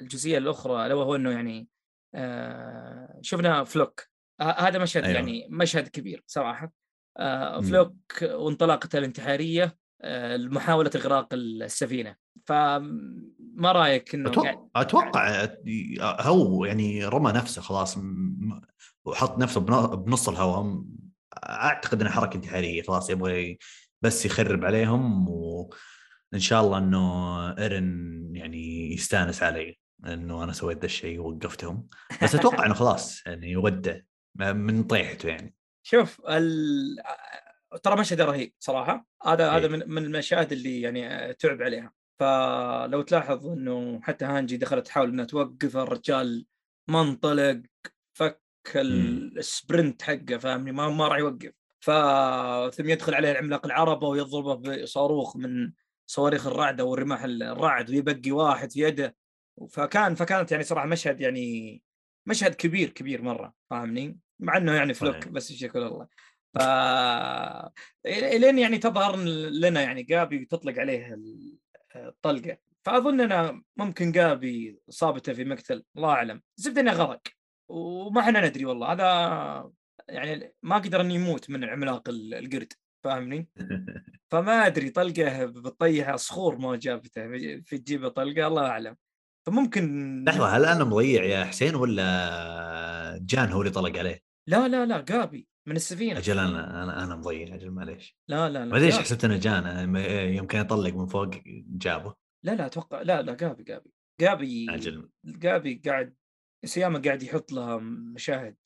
الجزئية 0.00 0.38
الأخرى 0.38 0.86
الا 0.86 0.94
وهو 0.94 1.16
إنه 1.16 1.30
يعني 1.30 1.68
آه 2.14 3.18
شفنا 3.22 3.64
فلوك 3.64 4.08
هذا 4.40 4.78
مشهد. 4.78 5.04
أيوه. 5.04 5.16
يعني 5.16 5.46
مشهد 5.50 5.88
كبير 5.88 6.24
صراحة 6.26 6.72
آه. 7.18 7.60
فلوك 7.60 7.96
وانطلاقته 8.22 8.98
الانتحارية 8.98 9.64
آه 9.64 9.85
محاوله 10.38 10.90
إغراق 10.96 11.28
السفينة. 11.34 12.16
فما 12.46 13.72
رأيك 13.72 14.14
إنه 14.14 14.30
قاعد- 14.30 14.68
أتوقع 14.76 15.44
أتوقع 15.44 16.20
هو 16.20 16.64
يعني 16.64 17.04
رمى 17.04 17.32
نفسه 17.32 17.62
خلاص 17.62 17.98
وحط 19.04 19.38
نفسه 19.38 19.60
بن- 19.60 19.96
بنص 19.96 20.28
الهواء. 20.28 20.82
أعتقد 21.36 22.00
انها 22.00 22.12
حركة 22.12 22.36
انتحارية 22.36 22.82
خلاص 22.82 23.10
يبغى 23.10 23.58
بس 24.02 24.26
يخرب 24.26 24.64
عليهم 24.64 25.28
وإن 25.28 26.38
شاء 26.38 26.60
الله 26.64 26.78
إنه 26.78 27.48
إيرن 27.58 28.30
يعني 28.36 28.92
يستانس 28.94 29.42
علي 29.42 29.78
إنه 30.06 30.44
أنا 30.44 30.52
سويت 30.52 30.78
ذا 30.78 30.84
الشيء 30.84 31.18
ووقفتهم. 31.20 31.88
بس 32.22 32.34
أتوقع 32.34 32.66
إنه 32.66 32.74
خلاص 32.74 33.26
يعني 33.26 33.56
ودع 33.56 33.96
من 34.38 34.82
طيحته 34.84 35.28
يعني. 35.28 35.54
شوف 35.82 36.20
ال... 36.28 36.96
ترى 37.82 38.00
مشهد 38.00 38.20
رهيب 38.20 38.52
صراحة. 38.58 39.06
هذا 39.26 39.44
إيه. 39.44 39.56
هذا 39.56 39.68
من 39.68 39.82
من 39.86 40.04
المشاهد 40.04 40.52
اللي 40.52 40.80
يعني 40.80 41.34
تعب 41.34 41.62
عليها. 41.62 41.92
فلو 42.20 43.02
تلاحظ 43.02 43.46
إنه 43.46 44.00
حتى 44.02 44.24
هانجي 44.24 44.56
دخلت 44.56 44.86
تحاول 44.86 45.08
إنها 45.08 45.24
توقف 45.24 45.76
الرجال 45.76 46.46
ما 46.88 47.02
انطلق 47.02 47.62
فك 48.12 48.42
ال- 48.76 49.38
ال 49.38 49.47
sprint 49.47 50.02
حقه 50.02 50.38
فاهمني؟ 50.38 50.72
ما 50.72 50.88
ما 50.88 51.08
راح 51.08 51.18
يوقف. 51.18 51.52
ف 51.80 51.90
ثم 52.74 52.90
يدخل 52.90 53.14
عليه 53.14 53.30
العملاق 53.30 53.66
العربة 53.66 54.08
ويضربه 54.08 54.54
بصاروخ 54.82 55.36
من 55.36 55.72
صواريخ 56.10 56.46
الرعد 56.46 56.80
أو 56.80 56.94
الرماح 56.94 57.24
الرعد 57.24 57.90
ويبقي 57.90 58.30
واحد 58.30 58.72
في 58.72 58.80
يده. 58.80 59.16
فكان 59.70 60.14
فكانت 60.14 60.52
يعني 60.52 60.64
صراحة 60.64 60.86
مشهد 60.86 61.20
يعني 61.20 61.82
مشهد 62.28 62.54
كبير 62.54 62.88
كبير 62.90 63.22
مرة 63.22 63.54
فاهمني؟ 63.70 64.18
مع 64.40 64.56
إنه 64.56 64.72
يعني 64.72 64.94
فلوك. 64.94 65.28
بس 65.28 65.50
يشكر 65.50 65.86
الله. 65.86 66.08
ف 66.58 66.60
الين 68.06 68.58
يعني 68.58 68.78
تظهر 68.78 69.16
لنا 69.50 69.80
يعني 69.82 70.02
جابي 70.02 70.42
وتطلق 70.42 70.78
عليه 70.78 71.14
ال- 71.14 71.56
الطلقة. 71.96 72.56
فأظن 72.84 73.20
أنه 73.20 73.62
ممكن 73.76 74.12
جابي 74.12 74.78
صابته 74.88 75.32
في 75.32 75.44
مقتل 75.44 75.84
الله 75.96 76.08
أعلم. 76.10 76.42
زبدة 76.56 76.80
إنه 76.80 76.92
غرق 76.92 77.20
وما 77.68 78.20
إحنا 78.20 78.46
ندري 78.48 78.64
والله. 78.64 78.92
هذا 78.92 79.70
يعني 80.08 80.54
ما 80.62 80.76
قدر 80.76 81.00
انه 81.00 81.14
يموت 81.14 81.50
من 81.50 81.64
عملاق 81.64 82.08
ال- 82.08 82.34
القرد 82.34 82.72
فاهمني؟ 83.04 83.48
فما 84.30 84.66
أدري 84.66 84.90
طلقة 84.90 85.44
بتطيح 85.44 86.16
صخور 86.16 86.56
ما 86.58 86.76
جابته 86.76 87.28
في 87.64 87.78
تجيبه 87.78 88.08
طلقة 88.08 88.46
الله 88.46 88.66
أعلم. 88.66 88.96
فممكن 89.46 90.24
لحظة 90.24 90.46
هل 90.56 90.64
أنا 90.64 90.84
مضيع 90.84 91.24
يا 91.24 91.44
حسين 91.44 91.74
ولا 91.74 93.18
جان 93.22 93.52
هو 93.52 93.60
اللي 93.60 93.72
طلق 93.72 93.98
عليه؟ 93.98 94.20
لا 94.46 94.68
لا 94.68 94.86
لا 94.86 95.00
جابي. 95.00 95.48
من 95.66 95.76
السفينة. 95.76 96.18
أجل 96.18 96.38
أنا 96.38 96.82
أنا 96.82 97.04
أنا 97.04 97.16
مضيع 97.16 97.54
أجل 97.54 97.70
معليش. 97.70 98.18
لا 98.28 98.48
لا 98.48 98.64
لا 98.64 98.78
جابي. 98.78 98.92
حسبت 98.92 99.24
إنه 99.24 99.36
جان 99.36 99.66
أنا 99.66 100.22
يوم 100.22 100.46
كان 100.46 100.60
يطلق 100.60 100.94
من 100.94 101.06
فوق 101.06 101.30
جابه. 101.68 102.14
لا 102.44 102.54
لا 102.54 102.66
أتوقع 102.66 103.02
لا 103.02 103.22
لا 103.22 103.34
جابي 103.34 103.62
جابي. 103.62 103.90
جابي 104.20 104.66
أجل. 104.70 105.08
جابي 105.24 105.82
قاعد 105.86 106.14
سياما 106.64 106.98
قاعد 106.98 107.22
يحط 107.22 107.52
لها 107.52 107.76
مشاهد. 108.14 108.56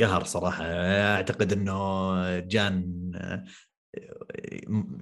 قهر 0.00 0.24
صراحة. 0.24 0.64
أعتقد 0.64 1.52
إنه 1.52 2.38
جان 2.38 3.12
آه، 3.14 3.44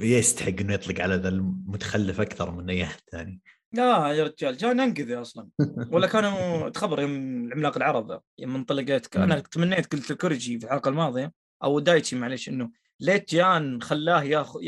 يستحق 0.00 0.60
إنه 0.60 0.74
يطلق 0.74 1.00
على 1.00 1.14
ذا 1.14 1.28
المتخلف 1.28 2.20
أكثر 2.20 2.50
من 2.50 2.70
أي 2.70 2.84
أحد 2.84 3.00
ثاني. 3.12 3.40
لا 3.72 4.12
يا 4.12 4.24
رجال 4.24 4.56
جان 4.56 4.80
انقذ 4.80 5.20
أصلا. 5.20 5.48
ولا 5.92 6.06
كانوا 6.06 6.68
تخبر 6.68 7.00
يوم 7.00 7.46
العملاق 7.46 7.76
العرب 7.76 8.22
يوم 8.38 8.54
انطلقت 8.54 9.16
أنا 9.16 9.40
تمنيت 9.40 9.92
قلت 9.92 10.10
الكوريجي 10.10 10.58
في 10.58 10.66
الحلقة 10.66 10.88
الماضية 10.88 11.32
أو 11.62 11.78
دايتشي 11.80 12.16
معلش 12.16 12.48
إنه 12.48 12.70
ليت 13.00 13.34
جان 13.34 13.82
خلاه 13.82 14.22
ياخذ 14.22 14.60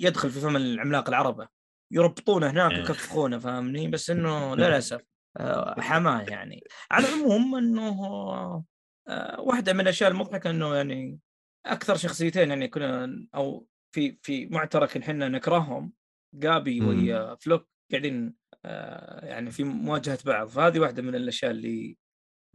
يدخل 0.00 0.30
في 0.30 0.40
فم 0.40 0.56
العملاق 0.56 1.08
العربة 1.08 1.48
يربطونه 1.90 2.50
هناك 2.50 2.70
إيه. 2.70 2.78
ويكفخونه 2.78 3.38
فاهمني؟ 3.38 3.88
بس 3.88 4.10
إنه 4.10 4.54
للاسف 4.56 5.02
آه، 5.36 5.80
حماة 5.80 6.22
يعني. 6.22 6.64
على 6.90 7.08
العموم 7.08 7.54
إنه 7.54 8.04
آه، 9.08 9.40
واحدة 9.40 9.72
من 9.72 9.80
الأشياء 9.80 10.10
المضحكة 10.10 10.50
إنه 10.50 10.74
يعني 10.74 11.18
أكثر 11.66 11.96
شخصيتين 11.96 12.48
يعني 12.48 12.68
كنا 12.68 13.26
أو 13.34 13.66
في 13.94 14.18
في 14.22 14.46
معترك 14.46 14.96
إحنا 14.96 15.28
نكرههم 15.28 15.92
جابي. 16.34 16.80
ويا 16.80 17.34
فلوك 17.34 17.68
قاعدين 17.90 18.34
آه، 18.64 19.26
يعني 19.26 19.50
في 19.50 19.64
مواجهة 19.64 20.18
بعض. 20.24 20.48
فهذه 20.48 20.78
واحدة 20.78 21.02
من 21.02 21.14
الأشياء 21.14 21.50
اللي 21.50 21.96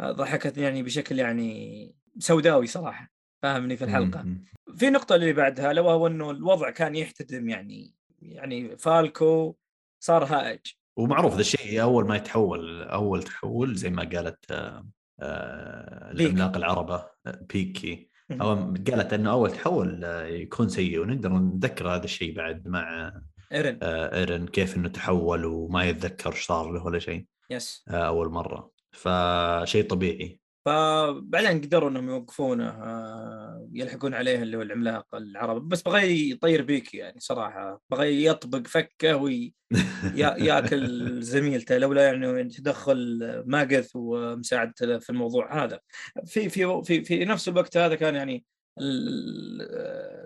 ضحكتني 0.02 0.64
يعني 0.64 0.84
بشكل 0.84 1.20
يعني 1.20 1.96
سوداوي 2.20 2.68
صراحة. 2.68 3.19
فاهمني 3.42 3.78
في 3.78 3.84
الحلقة. 3.84 4.22
مم. 4.22 4.46
في 4.76 4.88
النقطة 4.88 5.16
اللي 5.16 5.34
بعدها 5.34 5.74
لو 5.74 5.90
هو 5.90 6.08
إنه 6.08 6.32
الوضع 6.32 6.70
كان 6.70 6.96
يحتدم 6.96 7.50
يعني 7.50 7.94
يعني 8.22 8.78
فالكو 8.78 9.56
صار 10.00 10.24
هائج. 10.24 10.60
ومعروف 10.98 11.34
ذا 11.34 11.42
الشيء 11.42 11.82
أول 11.82 12.08
ما 12.08 12.16
يتحول 12.16 12.84
أول 12.84 13.24
تحول 13.24 13.76
زي 13.76 13.90
ما 13.90 14.04
قالت 14.04 14.52
آه، 14.52 14.88
آه،. 15.20 16.12
العملاق 16.12 16.58
العربة 16.58 16.96
آه، 17.26 17.46
بيكي. 17.54 18.10
أو 18.32 18.74
قالت 18.88 19.14
إنه 19.14 19.32
أول 19.32 19.52
تحول 19.52 20.04
يكون 20.30 20.70
سيء 20.70 21.00
ونقدر 21.00 21.34
نتذكر 21.34 21.96
هذا 21.96 22.04
الشيء 22.04 22.36
بعد 22.36 22.68
مع 22.68 23.14
إيرن. 23.52 23.80
إيرن 23.84 24.48
كيف 24.48 24.78
إنه 24.78 24.90
تحول 24.90 25.46
وما 25.46 25.84
يتذكر 25.84 26.32
إيش 26.32 26.46
صار 26.46 26.72
له 26.72 26.86
ولا 26.86 27.00
شيء. 27.00 27.26
yes. 27.50 27.86
أول 27.90 28.30
مرة. 28.30 28.72
فشيء 28.92 29.88
طبيعي. 29.88 30.40
فبعدين 30.66 31.62
قدروا 31.62 31.90
إنهم 31.90 32.10
يوقفونه 32.10 32.70
آه، 32.70 33.70
يلحقون 33.74 34.14
عليه 34.14 34.44
اللي 34.44 34.58
هو 34.58 34.62
العملاق 34.62 35.16
العربة. 35.16 35.68
بس 35.70 35.82
بغى 35.82 36.30
يطير 36.32 36.62
بيك 36.62 36.94
يعني 36.94 37.20
صراحة 37.20 37.82
بغى 37.90 38.26
يطبق 38.26 38.68
فكه 38.68 39.16
وياكل 39.16 40.84
زميلته 41.24 41.78
لولا 41.78 42.04
يعني 42.04 42.50
تدخل 42.50 43.20
ماجث 43.46 43.92
ومساعدته 43.96 44.98
في 45.00 45.10
الموضوع 45.10 45.64
هذا. 45.64 45.80
في 46.26 46.50
في 46.50 46.82
في 46.84 47.04
في 47.04 47.26
نفس 47.26 47.48
الوقت 47.50 47.78
هذا 47.78 47.96
كان 47.96 48.16
يعني 48.16 48.46
ال- 48.80 49.62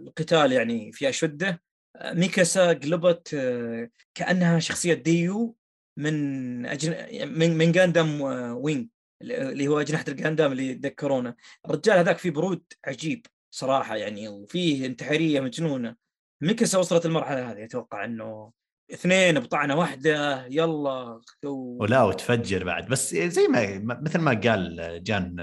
القتال 0.08 0.52
يعني 0.52 0.92
في 0.92 1.10
أشده. 1.10 1.62
ميكاسا 2.06 2.74
قلبت 2.74 3.34
آه، 3.34 3.90
كأنها 4.16 4.60
شخصية 4.60 4.94
ديو 4.94 5.56
من 5.98 6.66
أجن... 6.66 6.96
من 7.38 7.58
من 7.58 7.72
جاندام 7.72 8.22
وينج 8.62 8.88
اللي 9.32 9.68
هو 9.68 9.80
اجنحه 9.80 10.06
الجاندام 10.08 10.52
اللي 10.52 10.68
يتذكرونه. 10.68 11.36
الرجال 11.66 11.98
هذاك 11.98 12.18
فيه 12.18 12.32
برود 12.32 12.64
عجيب 12.86 13.26
صراحة 13.52 13.96
يعني 13.96 14.28
وفيه 14.28 14.86
انتحارية 14.86 15.40
مجنونة. 15.40 15.96
ميكاسا 16.42 16.78
وصلت 16.78 17.06
المرحلة 17.06 17.52
هذه؟ 17.52 17.64
أتوقع 17.64 18.06
إنه 18.06 18.52
اثنين 18.94 19.40
بطعنة 19.40 19.76
واحدة 19.76 20.46
يلا 20.46 21.20
و... 21.46 21.78
ولا 21.82 22.04
وتفجر 22.04 22.64
بعد. 22.64 22.88
بس 22.88 23.16
زي 23.16 23.48
ما 23.48 23.80
مثل 24.02 24.20
ما 24.20 24.42
قال 24.44 25.00
جان 25.04 25.36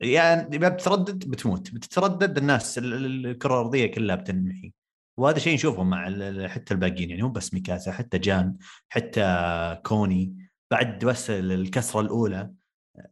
يعني 0.00 0.56
إذا 0.56 0.68
بتردد 0.68 1.28
بتموت. 1.30 1.70
بتتردد 1.74 2.38
الناس 2.38 2.78
ال- 2.78 2.94
ال- 2.94 3.26
الكره 3.26 3.54
الارضيه 3.54 3.86
كلها 3.86 4.16
بتنمحي 4.16 4.72
وهذا 5.18 5.38
شيء 5.38 5.54
نشوفه 5.54 5.82
مع 5.82 6.04
حتى 6.48 6.74
الباقيين. 6.74 7.10
يعني 7.10 7.22
مو 7.22 7.28
بس 7.28 7.54
ميكاسا 7.54 7.92
حتى 7.92 8.18
جان 8.18 8.56
حتى 8.88 9.78
كوني. 9.84 10.50
بعد 10.70 11.04
بس 11.04 11.30
ال- 11.30 11.52
الكسرة 11.52 12.00
الأولى 12.00 12.50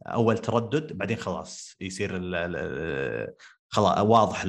أول 0.07 0.37
تردد 0.37 0.97
بعدين 0.97 1.17
خلاص 1.17 1.75
يصير 1.81 2.17
ال- 2.17 2.35
ال- 2.35 3.33
خلاص 3.67 3.97
واضح 3.99 4.43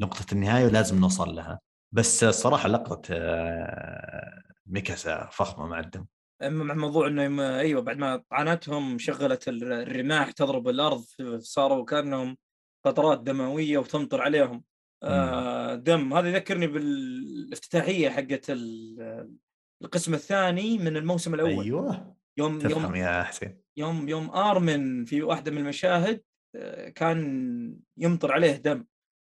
نقطة 0.00 0.26
النهاية 0.32 0.64
ولازم 0.66 1.00
نوصل 1.00 1.34
لها. 1.34 1.60
بس 1.92 2.24
الصراحة 2.24 2.68
لقطة 2.68 3.08
آه، 3.12 4.42
ميكاسا 4.66 5.28
فخمة 5.32 5.66
مع 5.66 5.80
الدم 5.80 6.06
مع 6.42 6.74
موضوع 6.74 7.06
إنه 7.06 7.22
يم... 7.22 7.40
أيوه 7.40 7.82
بعد 7.82 7.96
ما 7.98 8.22
طعنتهم 8.30 8.98
شغلت 8.98 9.48
ال- 9.48 9.72
الرماح 9.72 10.30
تضرب 10.30 10.68
الأرض 10.68 11.04
صاروا 11.38 11.84
كأنهم 11.84 12.36
قطرات 12.84 13.20
دموية 13.20 13.78
وتمطر 13.78 14.20
عليهم. 14.22 14.64
آه 15.02 15.74
دم. 15.74 16.14
هذا 16.14 16.28
يذكرني 16.28 16.66
بالافتتاحية 16.66 18.08
حقت 18.08 18.50
ال- 18.50 19.36
القسم 19.82 20.14
الثاني 20.14 20.78
من 20.78 20.96
الموسم 20.96 21.34
الأول. 21.34 21.64
أيوه. 21.64 22.16
يوم 22.36 22.58
تفهم 22.58 22.82
يوم 22.82 22.94
يا 22.94 23.22
حسين. 23.22 23.60
يوم 23.78 24.08
يوم 24.08 24.30
آرمن 24.30 25.04
في 25.04 25.22
واحدة 25.22 25.50
من 25.50 25.58
المشاهد 25.58 26.22
آه، 26.54 26.88
كان 26.88 27.80
يمطر 27.96 28.32
عليه 28.32 28.56
دم. 28.56 28.84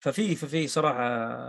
ففي 0.03 0.35
ففي 0.35 0.67
صراحة 0.67 1.05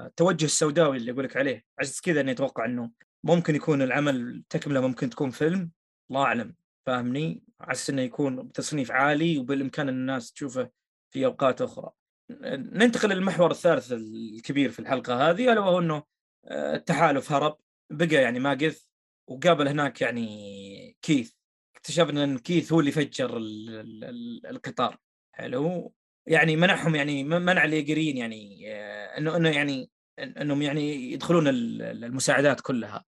التوجه 0.07 0.45
السوداوي 0.45 0.97
اللي 0.97 1.13
أقول 1.13 1.25
لك 1.25 1.37
عليه 1.37 1.65
عشان 1.79 1.93
كذا 2.05 2.21
اني 2.21 2.33
أتوقع 2.33 2.65
إنه 2.65 2.91
ممكن 3.25 3.55
يكون 3.55 3.83
العمل 3.83 4.45
تكملة 4.51 4.81
ممكن 4.81 5.11
تكون 5.11 5.31
فيلم 5.31 5.71
الله 6.11 6.23
أعلم 6.23 6.55
فاهمني؟ 6.87 7.43
أساس 7.61 7.91
إنه 7.91 8.03
يكون 8.03 8.43
بتصنيف 8.43 8.91
عالي 8.91 9.39
وبالإمكان 9.39 9.89
الناس 9.89 10.33
تشوفه 10.33 10.71
في 11.11 11.27
أوقات 11.27 11.63
أخرى. 11.63 11.91
ننتقل 12.31 13.09
للمحور 13.09 13.51
الثالث 13.51 13.93
الكبير 13.93 14.71
في 14.71 14.79
الحلقة 14.79 15.31
هذه 15.31 15.53
ألا 15.53 15.61
وهو 15.61 15.79
إنه 15.79 16.03
آه، 16.45 16.75
التحالف 16.77 17.33
هرب 17.33 17.59
بقى 17.91 18.15
يعني 18.15 18.41
ماجث 18.41 18.85
وقابل 19.29 19.69
هناك 19.69 20.01
يعني 20.01 20.97
كيث. 21.03 21.38
اكتشفنا 21.79 22.25
إن 22.25 22.39
كيث 22.39 22.73
هو 22.73 22.81
اللي 22.81 22.91
فجر 22.93 23.37
ال- 23.37 23.69
ال- 23.71 24.05
ال- 24.05 24.47
القطار. 24.47 24.99
حلو؟ 25.35 25.95
يعني 26.27 26.57
منعهم 26.57 26.95
يعني 26.95 27.25
منع 27.25 27.65
اليقرين 27.65 28.17
يعني 28.17 28.65
آه، 28.75 29.19
إنه 29.19 29.37
إنه 29.37 29.49
يعني 29.49 29.91
إنهم 30.19 30.63
يعني 30.63 31.13
يدخلون 31.13 31.49
ال- 31.49 31.83
ال- 31.83 32.05
المساعدات 32.05 32.61
كلها. 32.61 33.05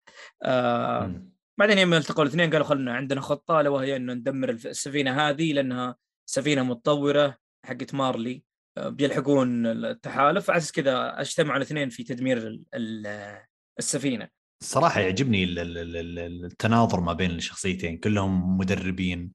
آه. 0.42 1.22
بعدين 1.59 1.79
يوم 1.79 1.94
التقوا 1.94 2.24
الاثنين 2.24 2.50
قالوا 2.50 2.66
خلنا 2.66 2.94
عندنا 2.94 3.20
خطة 3.20 3.61
الا 3.61 3.68
وهي 3.68 3.96
إنه 3.96 4.12
ندمر 4.12 4.50
السفينة 4.50 5.29
هذه 5.29 5.52
لأنها 5.52 5.96
سفينة 6.29 6.62
متطورة 6.62 7.38
حقت 7.64 7.94
مارلي 7.94 8.42
آه، 8.79 8.88
بيلحقون 8.88 9.66
التحالف 9.66 10.50
على 10.50 10.59
أساس 10.59 10.72
كذا 10.72 11.20
أجتمعوا 11.20 11.57
الاثنين 11.57 11.88
في 11.88 12.05
تدمير 12.05 12.38
ال- 12.38 12.64
ال- 12.74 13.40
السفينة. 13.79 14.29
الصراحة 14.61 15.01
يعجبني 15.01 15.45
ال- 15.45 15.59
ال- 15.59 15.79
ال- 15.79 15.97
ال- 16.19 16.45
التناظر 16.45 17.01
ما 17.01 17.12
بين 17.12 17.31
الشخصيتين 17.31 17.97
كلهم 17.99 18.59
مدربين 18.59 19.31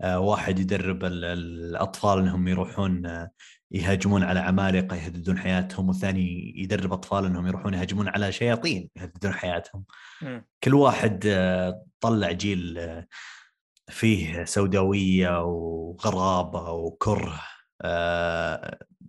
آه، 0.00 0.18
واحد 0.20 0.58
يدرب 0.58 1.04
ال- 1.04 1.24
الأطفال 1.24 2.18
إنهم 2.18 2.48
يروحون 2.48 3.06
آه، 3.06 3.30
يهاجمون 3.70 4.22
على 4.22 4.40
عمالقة 4.40 4.96
يهددون 4.96 5.38
حياتهم 5.38 5.88
والثاني 5.88 6.54
يدرب 6.56 6.92
أطفال 6.92 7.24
إنهم 7.24 7.46
يروحون 7.46 7.74
يهاجمون 7.74 8.08
على 8.08 8.32
شياطين 8.32 8.88
يهددون 8.96 9.32
حياتهم 9.32 9.84
مم. 10.22 10.46
كل 10.64 10.74
واحد 10.74 11.24
آه، 11.26 11.84
طلع 12.00 12.32
جيل 12.32 12.80
فيه 13.88 14.44
سوداوية 14.44 15.42
وغرابة 15.44 16.70
وكره 16.70 17.40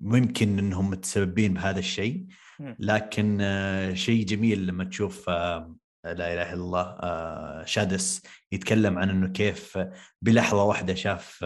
ممكن 0.02 0.60
إنهم 0.60 0.89
متسببين 0.89 1.54
بهذا 1.54 1.80
الشيء. 1.80 2.26
لكن 2.59 3.37
آه، 3.41 3.93
شيء 3.93 4.25
جميل 4.25 4.67
لما 4.67 4.83
تشوف 4.83 5.29
آه، 5.29 5.75
لا 6.05 6.13
إله 6.13 6.53
إلا 6.53 6.53
الله 6.53 6.81
آه، 6.81 7.65
شادس 7.65 8.21
يتكلم 8.51 8.97
عن 8.97 9.09
إنه 9.09 9.27
كيف 9.27 9.79
بلحظة 10.21 10.63
واحدة 10.63 10.93
شاف 10.93 11.45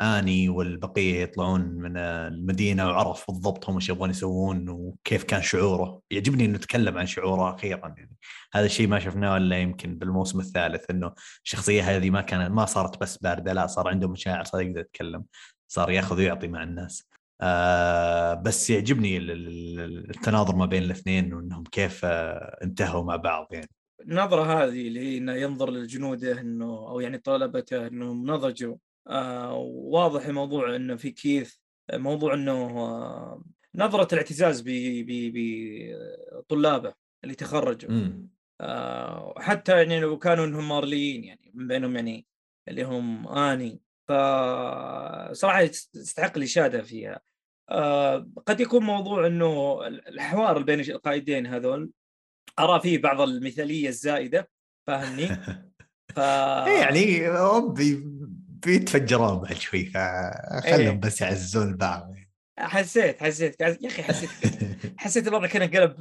آني 0.00 0.48
والبقية 0.48 1.22
يطلعون 1.22 1.60
من 1.60 1.96
المدينة 1.96 2.86
وعرف 2.86 3.30
بالضبط 3.30 3.68
هم 3.68 3.74
إيش 3.74 3.88
يبغون 3.88 4.10
يسوون 4.10 4.68
وكيف 4.68 5.24
كان 5.24 5.42
شعوره. 5.42 6.00
يعجبني 6.10 6.44
إنه 6.44 6.58
تكلم 6.58 6.98
عن 6.98 7.06
شعوره 7.06 7.54
أخيرا 7.54 7.94
يعني. 7.96 8.16
هذا 8.54 8.66
الشيء 8.66 8.88
ما 8.88 8.98
شفناه 8.98 9.36
إلا 9.36 9.58
يمكن 9.58 9.98
بالموسم 9.98 10.40
الثالث 10.40 10.90
إنه 10.90 11.12
الشخصية 11.44 11.82
هذه 11.82 12.10
ما 12.10 12.20
كانت 12.20 12.50
ما 12.50 12.66
صارت 12.66 13.00
بس 13.00 13.16
باردة 13.16 13.52
لا 13.52 13.66
صار 13.66 13.88
عنده 13.88 14.08
مشاعر 14.08 14.44
صار 14.44 14.60
يقدر 14.60 14.80
يتكلم 14.80 15.24
صار 15.68 15.90
ياخذ 15.90 16.16
ويعطي 16.16 16.48
مع 16.48 16.62
الناس. 16.62 17.08
آه 17.40 18.34
بس 18.34 18.70
يعجبني 18.70 19.16
ال- 19.16 19.30
ال- 19.30 20.10
التناظر 20.10 20.56
ما 20.56 20.66
بين 20.66 20.82
الاثنين 20.82 21.34
وإنهم 21.34 21.64
كيف 21.64 22.04
آه 22.04 22.58
انتهوا 22.64 23.04
مع 23.04 23.16
بعض 23.16 23.48
يعني. 23.52 23.68
النظرة 24.00 24.42
هذه 24.42 24.88
اللي 24.88 25.00
هي 25.00 25.18
إنه 25.18 25.32
ينظر 25.34 25.70
لجنوده 25.70 26.40
إنه 26.40 26.64
أو 26.88 27.00
يعني 27.00 27.18
طلبته 27.18 27.86
إنهم 27.86 28.30
نضجوا 28.30 28.76
آه 29.08 29.54
واضح 29.68 30.26
الموضوع 30.26 30.76
إنه 30.76 30.96
في 30.96 31.10
كيث 31.10 31.54
موضوع 31.92 32.34
إنه 32.34 32.52
آه 32.52 33.44
نظرة 33.74 34.08
الاعتزاز 34.12 34.64
بطلابه 36.36 36.94
اللي 37.24 37.34
تخرجوا. 37.34 37.90
آه 38.60 39.34
حتى 39.38 39.72
يعني 39.72 40.00
لو 40.00 40.18
كانوا 40.18 40.44
إنهم 40.44 40.68
مارليين 40.68 41.24
يعني 41.24 41.50
من 41.54 41.68
بينهم 41.68 41.96
يعني 41.96 42.26
اللي 42.68 42.82
هم 42.82 43.28
آني. 43.28 43.80
فصراحة 44.08 45.60
يستحق 45.94 46.36
الإشادة 46.36 46.82
فيها 46.82 47.20
آه 47.70 48.28
قد 48.46 48.60
يكون 48.60 48.84
موضوع 48.84 49.26
إنه 49.26 49.80
الحوار 49.86 50.62
بين 50.62 50.80
القائدين 50.80 51.46
هذول 51.46 51.90
أرى 52.58 52.80
فيه 52.80 52.98
بعض 52.98 53.20
المثالية 53.20 53.88
الزائدة 53.88 54.48
فاهمني؟ 54.86 55.28
ف 56.16 56.18
يعني 56.66 57.28
هم 57.28 57.72
بي- 57.72 58.02
بيتفجرون 58.66 59.38
بعد 59.38 59.52
شوي 59.54 59.80
إيه. 59.80 59.90
فخلهم 60.60 61.00
بس 61.00 61.20
يعززون 61.20 61.68
البعض 61.68 62.15
حسيت 62.58 63.22
حسيت. 63.22 63.60
يا 63.60 63.76
أخي 63.86 64.02
حسيت 64.02 64.30
حسيت 64.98 65.28
الوضع 65.28 65.46
كان 65.46 65.70
قلب 65.70 65.96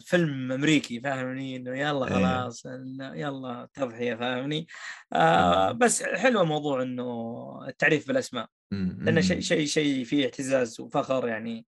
فيلم 0.00 0.52
أمريكي 0.52 1.00
فاهمني؟ 1.00 1.56
إنه 1.56 1.78
يلا 1.78 2.06
إيه. 2.08 2.14
خلاص 2.14 2.66
يلا 3.00 3.68
تضحية 3.74 4.14
فاهمني؟ 4.14 4.66
آه 5.12 5.72
بس 5.72 6.02
حلو 6.02 6.44
موضوع 6.44 6.82
إنه 6.82 7.68
التعريف 7.68 8.08
بالأسماء. 8.08 8.46
لأنه 8.72 9.20
شيء 9.20 9.40
شيء 9.40 9.66
شيء 9.66 10.04
فيه 10.04 10.24
اعتزاز 10.24 10.80
وفخر 10.80 11.28
يعني 11.28 11.66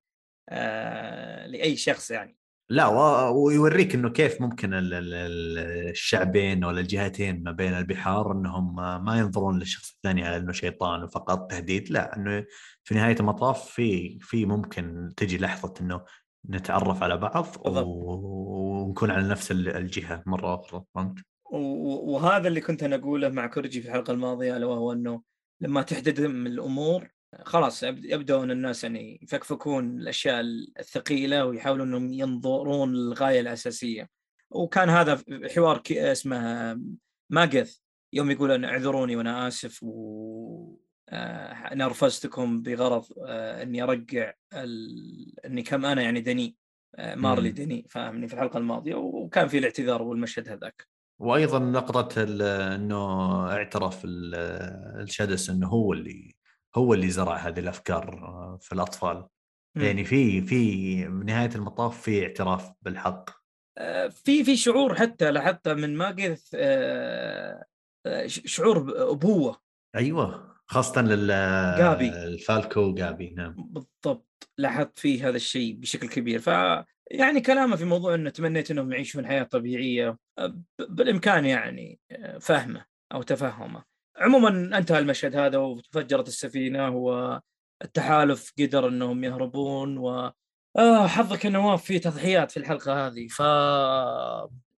آه 0.48 1.46
لأي 1.46 1.76
شخص 1.76 2.10
يعني. 2.10 2.36
لا 2.72 2.86
و- 2.86 3.44
ويوريك 3.46 3.94
إنه 3.94 4.08
كيف 4.10 4.40
ممكن 4.40 4.74
ال- 4.74 4.94
ال- 4.94 5.14
ال- 5.14 5.88
الشعبين 5.90 6.64
ولا 6.64 6.80
الجهتين 6.80 7.42
ما 7.42 7.52
بين 7.52 7.74
البحار 7.74 8.32
إنهم 8.32 8.74
ما 9.04 9.18
ينظرون 9.18 9.58
للشخص 9.58 9.92
الثاني 9.94 10.24
على 10.24 10.36
إنه 10.36 10.52
شيطان 10.52 11.02
وفقط 11.02 11.50
تهديد 11.50 11.90
لا 11.90 12.16
إنه 12.16 12.44
في 12.84 12.94
نهاية 12.94 13.16
المطاف 13.20 13.70
في 13.70 14.18
في 14.20 14.46
ممكن 14.46 15.12
تجي 15.16 15.38
لحظة 15.38 15.74
إنه 15.80 16.04
نتعرف 16.50 17.02
على 17.02 17.16
بعض 17.16 17.46
بالضبط. 17.64 17.86
ونكون 17.88 19.10
على 19.10 19.28
نفس 19.28 19.50
ال- 19.50 19.76
الجهة 19.76 20.22
مرة 20.26 20.54
أخرى 20.54 20.84
فهمت؟ 20.94 21.18
وهذا 21.52 22.48
اللي 22.48 22.60
كنت 22.60 22.82
أنا 22.82 22.96
أقوله 22.96 23.28
مع 23.28 23.46
كورجي 23.46 23.80
في 23.80 23.88
الحلقة 23.88 24.10
الماضية 24.12 24.56
الا 24.56 24.66
وهو 24.66 24.92
إنه 24.92 25.22
لما 25.60 25.82
تحتدم 25.82 26.46
الأمور 26.46 27.08
خلاص 27.44 27.82
يبدأون 27.82 28.50
الناس 28.50 28.84
يعني 28.84 29.20
يفكفكون 29.22 30.00
الأشياء 30.00 30.40
الثقيلة 30.78 31.44
ويحاولون 31.44 31.88
إنهم 31.88 32.12
ينظرون 32.12 32.92
للغاية 32.92 33.40
الأساسية. 33.40 34.08
وكان 34.50 34.90
هذا 34.90 35.22
حوار 35.54 35.82
اسمه 35.90 36.80
ماجث. 37.30 37.78
يوم 38.12 38.30
يقول 38.30 38.64
اعذروني 38.64 39.16
وأنا 39.16 39.48
آسف 39.48 39.82
و 39.82 40.82
آه، 41.08 41.74
نرفزتكم 41.74 42.62
بغرض 42.62 43.04
آه، 43.26 43.62
إني 43.62 43.82
أرجع 43.82 44.32
إني 45.44 45.62
كم 45.62 45.86
أنا 45.86 46.02
يعني 46.02 46.20
دني 46.20 46.56
آه، 46.96 47.14
مارلي 47.14 47.50
دني 47.50 47.86
فاهمني 47.90 48.28
في 48.28 48.34
الحلقة 48.34 48.58
الماضية. 48.58 48.94
وكان 48.94 49.48
في 49.48 49.58
الاعتذار 49.58 50.02
والمشهد 50.02 50.48
هذاك. 50.48 50.88
وأيضا 51.18 51.58
نقطة 51.58 52.22
إنه 52.74 53.06
اعترف 53.52 54.00
الشادس 54.04 55.50
إنه 55.50 55.68
هو 55.68 55.92
اللي 55.92 56.34
هو 56.76 56.94
اللي 56.94 57.10
زرع 57.10 57.36
هذه 57.36 57.58
الأفكار 57.60 58.58
في 58.60 58.72
الأطفال. 58.72 59.26
م. 59.76 59.80
يعني 59.80 60.04
في 60.04 60.40
في 60.40 61.04
بنهايه 61.08 61.50
المطاف 61.54 62.02
في 62.02 62.26
اعتراف 62.26 62.72
بالحق. 62.82 63.30
في 64.10 64.44
في 64.44 64.56
شعور 64.56 64.94
حتى 64.94 65.30
لحتى 65.30 65.74
من 65.74 65.96
ماجث 65.96 66.56
شعور 68.26 69.10
أبوة. 69.10 69.62
أيوه 69.96 70.52
خاصة 70.66 71.02
لل 71.02 71.26
جابي. 71.78 72.08
الفالكو 72.08 72.94
جابي 72.94 73.30
نعم. 73.30 73.54
بالضبط 73.58 74.48
لاحظت 74.58 74.98
فيه 74.98 75.28
هذا 75.28 75.36
الشيء 75.36 75.76
بشكل 75.76 76.08
كبير. 76.08 76.40
ف 76.40 76.46
يعني 77.10 77.40
كلامه 77.40 77.76
في 77.76 77.84
موضوع 77.84 78.14
إنه 78.14 78.30
تمنيت 78.30 78.70
إنهم 78.70 78.92
يعيشون 78.92 79.26
حياة 79.26 79.42
طبيعية 79.42 80.18
بالإمكان 80.78 81.44
يعني 81.44 82.00
فهمه 82.40 82.84
أو 83.12 83.22
تفهمه. 83.22 83.84
عموما 84.22 84.78
انتهى 84.78 84.98
المشهد 84.98 85.36
هذا 85.36 85.58
وتفجرت 85.58 86.28
السفينة 86.28 86.88
والتحالف 86.90 88.52
قدر 88.58 88.88
إنهم 88.88 89.24
يهربون 89.24 89.98
و 89.98 90.32
آه 90.78 91.06
حظك 91.06 91.46
نواف 91.46 91.84
في 91.84 91.98
تضحيات 91.98 92.50
في 92.50 92.56
الحلقة 92.56 93.06
هذه. 93.06 93.26
ف 93.28 93.42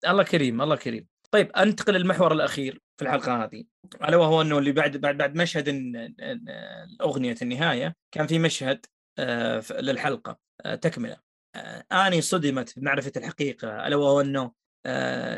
الله 0.09 0.23
كريم 0.23 0.63
الله 0.63 0.77
كريم. 0.77 1.07
طيب 1.31 1.53
أنتقل 1.53 1.95
للمحور 1.95 2.33
الأخير 2.33 2.81
في 2.97 3.05
الحلقة 3.05 3.45
هذه. 3.45 3.65
ألا 4.09 4.17
وهو 4.17 4.43
إنه 4.43 4.59
اللي 4.59 4.73
بعد 4.73 4.97
بعد 4.97 5.17
بعد 5.17 5.35
مشهد 5.35 5.69
أغنية 7.01 7.37
النهاية 7.43 7.97
كان 8.13 8.27
في 8.27 8.39
مشهد 8.39 8.87
آه، 9.19 9.63
للحلقة 9.81 10.39
آه، 10.65 10.75
تكملة. 10.75 11.17
آه، 11.55 11.85
آني 11.93 12.21
صدمت 12.21 12.79
بمعرفة 12.79 13.13
الحقيقة. 13.17 13.87
ألا 13.87 13.97
وهو 13.97 14.21
إنه 14.21 14.53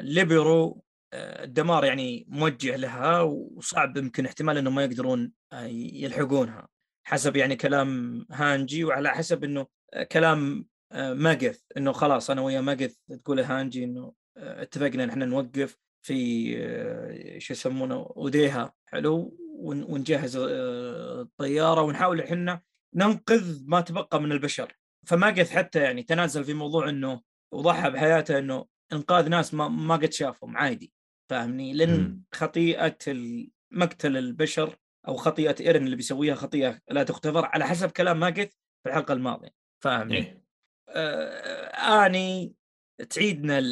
ليبيريو 0.03 0.85
الدمار 1.14 1.85
يعني 1.85 2.27
موجه 2.29 2.77
لها 2.77 3.21
وصعب 3.21 3.97
يمكن 3.97 4.27
احتمال 4.27 4.59
إنهم 4.59 4.75
ما 4.75 4.85
يقدرون 4.85 5.33
يلحقونها. 5.73 6.69
حسب 7.07 7.37
يعني 7.37 7.57
كلام 7.57 8.27
هانجي 8.31 8.85
وعلى 8.85 9.11
حسب 9.11 9.45
إنه 9.45 9.66
كلام 10.12 10.66
ماجث 10.95 11.61
إنه 11.77 11.92
خلاص 11.92 12.31
أنا 12.31 12.40
ويا 12.42 12.61
ماجث 12.61 12.97
تقول 13.25 13.40
هانجي 13.40 13.85
إنه 13.85 14.12
اتفقنا 14.37 15.05
إحنا 15.05 15.25
نوقف 15.25 15.79
في 16.07 16.55
آه، 16.59 17.38
شو 17.38 17.53
يسمونه 17.53 18.12
أوديها 18.16 18.75
حلو 18.87 19.37
ونجهز 19.59 20.37
آه، 20.37 21.21
الطيارة 21.23 21.83
ونحاول 21.83 22.21
إحنا 22.21 22.62
ننقذ 22.95 23.62
ما 23.66 23.81
تبقى 23.81 24.23
من 24.23 24.33
البشر. 24.33 24.73
فما 25.07 25.27
قد 25.27 25.49
حتى 25.49 25.81
يعني 25.81 26.03
تنازل 26.03 26.45
في 26.45 26.55
موضوع 26.55 26.88
إنه 26.88 27.21
وضحى 27.53 27.90
بحياته 27.90 28.38
إنه 28.38 28.66
إنقاذ 28.92 29.29
ناس 29.29 29.55
ما 29.55 29.68
ما 29.68 29.96
قد 29.96 30.12
شافهم 30.12 30.57
عادي 30.57 30.92
فاهمني؟ 31.31 31.72
لأن 31.72 32.20
خطيئة 32.35 32.96
مقتل 33.70 34.16
البشر 34.16 34.77
أو 35.09 35.16
خطيئة 35.16 35.57
إيرن 35.61 35.85
اللي 35.85 35.96
بيسويها 35.96 36.35
خطيئة 36.35 36.79
لا 36.90 37.03
تغتفر 37.03 37.44
على 37.44 37.66
حسب 37.66 37.90
كلام 37.90 38.20
ماجث 38.20 38.53
في 38.83 38.88
الحلقة 38.88 39.12
الماضية 39.12 39.51
فاهمني؟ 39.83 40.16
إيه. 40.16 40.42
آه 40.88 42.07
آني 42.07 42.55
تعيدنا 43.11 43.62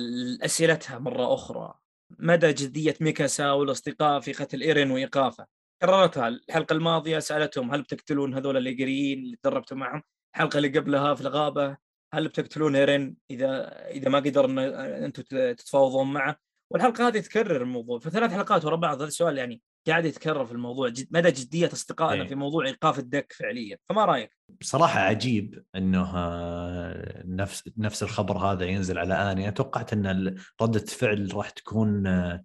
اسئلتها 0.44 0.98
مرة 0.98 1.34
أخرى. 1.34 1.74
مدى 2.18 2.52
جدية 2.52 2.94
ميكاسا 3.00 3.50
والأصدقاء 3.50 4.20
في 4.20 4.32
قتل 4.32 4.60
إيرين 4.60 4.90
وإيقافه؟ 4.90 5.46
كررتها 5.82 6.28
الحلقة 6.28 6.72
الماضية 6.72 7.18
سألتهم 7.18 7.74
هل 7.74 7.82
بتقتلون 7.82 8.34
هذول 8.34 8.56
اللي 8.56 8.72
قريين 8.82 9.18
اللي 9.18 9.36
تدربتوا 9.36 9.76
معهم؟ 9.76 10.02
الحلقة 10.34 10.56
اللي 10.56 10.78
قبلها 10.78 11.14
في 11.14 11.20
الغابة 11.20 11.76
هل 12.18 12.28
بتقتلون 12.28 12.76
إيرين 12.76 13.16
إذا 13.30 13.68
إذا 13.90 14.08
ما 14.08 14.18
قدر 14.18 14.44
أن 14.44 14.58
أنتم 15.04 15.22
تتفاوضون 15.22 16.12
معه؟ 16.12 16.36
والحلقة 16.70 17.08
هذه 17.08 17.18
تكرر 17.18 17.62
الموضوع 17.62 17.98
فثلاث 17.98 18.32
حلقات 18.32 18.64
ورا 18.64 18.76
بعض. 18.76 18.96
هذا 18.96 19.08
السؤال 19.08 19.38
يعني 19.38 19.62
قاعد 19.86 20.04
يتكرر 20.04 20.44
في 20.44 20.52
الموضوع. 20.52 20.88
جد 20.88 21.08
مدى 21.10 21.30
جدية 21.30 21.70
أصدقائنا 21.72 22.22
إيه. 22.22 22.28
في 22.28 22.34
موضوع 22.34 22.66
إيقاف 22.66 22.98
الدك 22.98 23.32
فعليا. 23.32 23.78
فما 23.88 24.04
رأيك؟ 24.04 24.36
بصراحة 24.60 25.00
عجيب 25.00 25.64
إنه 25.76 26.16
آه، 26.16 27.22
نفس 27.26 27.70
نفس 27.78 28.02
الخبر 28.02 28.38
هذا 28.38 28.64
ينزل 28.64 28.98
على 28.98 29.32
اني 29.32 29.50
توقعت 29.50 29.92
إن 29.92 30.36
ردة 30.62 30.84
فعل 30.86 31.30
راح 31.34 31.50
تكون 31.50 32.06
آه، 32.06 32.42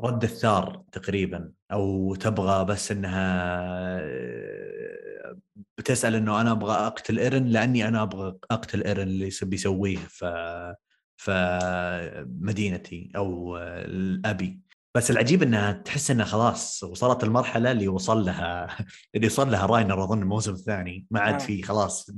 رد 0.00 0.24
الثار 0.24 0.82
تقريبا 0.92 1.52
أو 1.72 2.14
تبغى 2.14 2.64
بس 2.64 2.92
إنها 2.92 4.00
بتسأل 5.78 6.14
إنه 6.14 6.40
أنا 6.40 6.52
أبغى 6.52 6.74
أقتل 6.74 7.18
إيرن 7.18 7.44
لأني 7.44 7.88
أنا 7.88 8.02
أبغى 8.02 8.36
أقتل 8.50 8.82
إيرن 8.82 9.02
اللي 9.02 9.30
بيسويه 9.42 9.98
ف 9.98 10.24
فمدينتي 11.16 13.10
أو 13.16 13.58
الأبي. 13.58 14.60
بس 14.94 15.10
العجيب 15.10 15.42
إنها 15.42 15.72
تحس 15.72 16.10
إنها 16.10 16.24
خلاص 16.24 16.82
وصلت 16.84 17.24
المرحلة 17.24 17.70
اللي 17.70 17.88
وصل 17.88 18.24
لها 18.24 18.76
اللي 19.14 19.26
وصل 19.26 19.50
لها 19.50 19.66
راينر 19.66 20.04
أظن 20.04 20.22
الموسم 20.22 20.52
الثاني. 20.52 21.06
ما 21.10 21.20
عاد 21.20 21.34
آه. 21.34 21.38
في 21.38 21.62
خلاص 21.62 22.10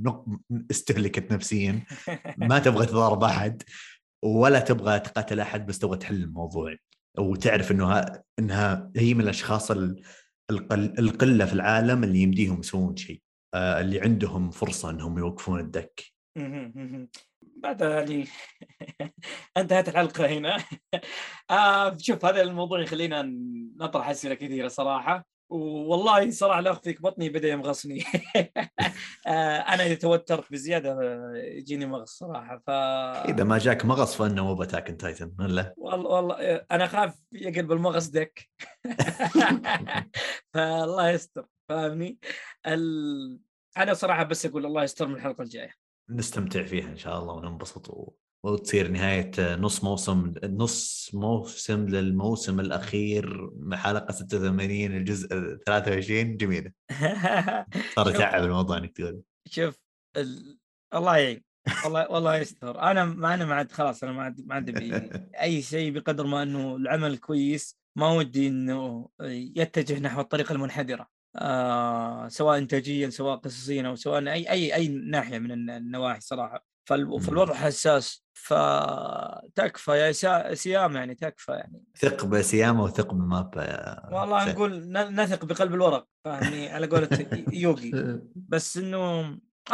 استهلكت 0.71 1.31
نفسيا. 1.31 1.83
ما 2.37 2.59
تبغى 2.59 2.85
تضارب 2.85 3.23
أحد 3.23 3.63
ولا 4.23 4.59
تبغى 4.59 4.99
تقاتل 4.99 5.39
أحد 5.39 5.65
بس 5.65 5.79
تبغى 5.79 5.97
تحل 5.97 6.23
الموضوع. 6.23 6.75
وتعرف 7.17 7.71
إنه 7.71 8.05
إنها 8.39 8.91
هي 8.95 9.13
من 9.13 9.21
الأشخاص 9.21 9.71
القلة 10.51 11.45
في 11.45 11.53
العالم 11.53 12.03
اللي 12.03 12.19
يمديهم 12.19 12.59
يسوون 12.59 12.95
شيء 12.95 13.21
آه، 13.53 13.81
اللي 13.81 14.01
عندهم 14.01 14.51
فرصة 14.51 14.89
إنهم 14.89 15.17
يوقفون 15.17 15.59
الدك. 15.59 16.03
بعد 17.41 17.81
يعني 17.81 18.27
انتهت 19.57 19.89
الحلقة 19.89 20.27
هنا. 20.27 20.57
آه 21.51 21.97
شوف 21.97 22.25
هذا 22.25 22.41
الموضوع 22.41 22.81
يخلينا 22.81 23.21
نطرح 23.77 24.09
أسئلة 24.09 24.35
كثيرة 24.35 24.67
صراحة. 24.67 25.25
والله 25.49 26.29
صراحة 26.29 26.61
لا 26.61 26.71
اخفيك 26.71 27.01
بطني 27.01 27.29
بدأ 27.29 27.47
يمغصني. 27.49 28.03
آه 29.27 29.57
أنا 29.57 29.85
إذا 29.85 29.95
توترت 29.95 30.51
بزيادة 30.51 30.97
يجيني 31.35 31.85
مغص 31.85 32.17
صراحة 32.17 32.57
ف 32.67 32.69
إذا 33.29 33.43
ما 33.43 33.57
جاك 33.57 33.85
مغص 33.85 34.15
فإنه 34.15 34.45
مو 34.45 34.55
بتاكن 34.55 34.97
تايتن 34.97 35.31
ولا؟ 35.39 35.73
والله 35.77 36.09
والله 36.09 36.35
أنا 36.71 36.85
اخاف 36.85 37.19
يقلب 37.31 37.71
المغص 37.71 38.07
دك 38.07 38.49
فالله 40.53 41.09
يستر 41.09 41.45
فاهمني؟ 41.69 42.19
ال... 42.67 43.39
أنا 43.77 43.93
صراحة 43.93 44.23
بس 44.23 44.45
أقول 44.45 44.65
الله 44.65 44.83
يستر 44.83 45.07
من 45.07 45.15
الحلقة 45.15 45.41
الجاية. 45.41 45.73
نستمتع 46.09 46.63
فيها 46.63 46.89
إن 46.89 46.97
شاء 46.97 47.19
الله 47.19 47.33
وننبسط 47.33 47.89
و... 47.89 48.13
وتصير 48.43 48.87
نهاية 48.87 49.55
نص 49.55 49.83
موسم 49.83 50.33
نص 50.43 51.11
موسم 51.13 51.85
للموسم 51.87 52.59
الأخير 52.59 53.49
حلقه 53.73 54.11
86 54.11 54.71
الجزء 54.85 55.27
23 55.65 56.37
جميلة. 56.37 56.71
صار 57.95 58.09
يتعب 58.09 58.43
الموضوع 58.43 58.77
إنك 58.77 58.97
تقول. 58.97 59.21
شوف 59.47 59.79
ال... 60.17 60.57
الله 60.93 61.17
يعين. 61.17 61.43
والله 61.85 62.11
والله 62.11 62.37
يستر. 62.37 62.81
أنا 62.81 63.05
ما 63.05 63.33
أنا 63.33 63.45
ما 63.45 63.55
عاد 63.55 63.71
خلاص 63.71 64.03
أنا 64.03 64.11
ما 64.11 64.23
عاد 64.23 64.45
ما 64.45 64.55
عاد 64.55 64.69
أي 65.41 65.61
شيء 65.61 65.91
بقدر 65.91 66.27
ما 66.27 66.43
إنه 66.43 66.75
العمل 66.75 67.17
كويس 67.17 67.79
ما 67.95 68.11
ودي 68.11 68.47
إنه 68.47 69.09
يتجه 69.55 69.99
نحو 69.99 70.21
الطريقة 70.21 70.53
المنحدرة. 70.53 71.07
آه 71.35 72.27
سواء 72.27 72.57
انتاجيا 72.57 73.09
سواء 73.09 73.37
قصصيا 73.37 73.87
أو 73.87 73.95
سواء 73.95 74.27
أي 74.27 74.49
أي 74.49 74.75
أي 74.75 74.87
ناحية 74.87 75.39
من 75.39 75.69
النواحي 75.69 76.19
صراحة. 76.19 76.65
فالوضع 76.89 77.53
حساس. 77.53 78.23
فتكفى 78.41 79.91
يا 79.91 80.11
سيام 80.53 80.95
يعني 80.95 81.15
تكفى 81.15 81.51
يعني. 81.51 81.83
ثق 81.97 82.25
بسيامه 82.25 82.83
وثق 82.83 83.13
بمابا 83.13 83.63
يا 83.63 84.09
والله 84.19 84.43
سيام. 84.43 84.55
نقول 84.55 84.91
نثق 84.91 85.45
بقلب 85.45 85.73
الورق 85.73 86.07
فاهمني 86.25 86.69
على 86.69 86.87
قولة 86.87 87.09
يوغي. 87.53 87.91
بس 88.51 88.77
إنه 88.77 89.21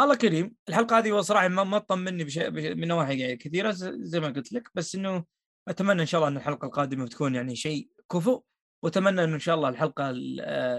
الله 0.00 0.14
كريم. 0.14 0.54
الحلقة 0.68 0.98
هذه 0.98 1.20
صراحة 1.20 1.48
ما 1.48 1.64
ما 1.64 1.78
تطمني 1.78 2.24
بشيء 2.24 2.50
من 2.50 2.88
نواحي 2.88 3.36
كثيرة 3.36 3.70
زي 3.80 4.20
ما 4.20 4.26
قلت 4.28 4.52
لك. 4.52 4.68
بس 4.74 4.94
إنه 4.94 5.24
أتمنى 5.68 6.02
إن 6.02 6.06
شاء 6.06 6.18
الله 6.18 6.28
إن 6.28 6.36
الحلقة 6.36 6.66
القادمة 6.66 7.06
تكون 7.06 7.34
يعني 7.34 7.56
شيء 7.56 7.88
كفؤ 8.12 8.42
وأتمنى 8.82 9.24
إنه 9.24 9.34
إن 9.34 9.40
شاء 9.40 9.54
الله 9.54 9.68
الحلقة 9.68 10.04
آه، 10.08 10.10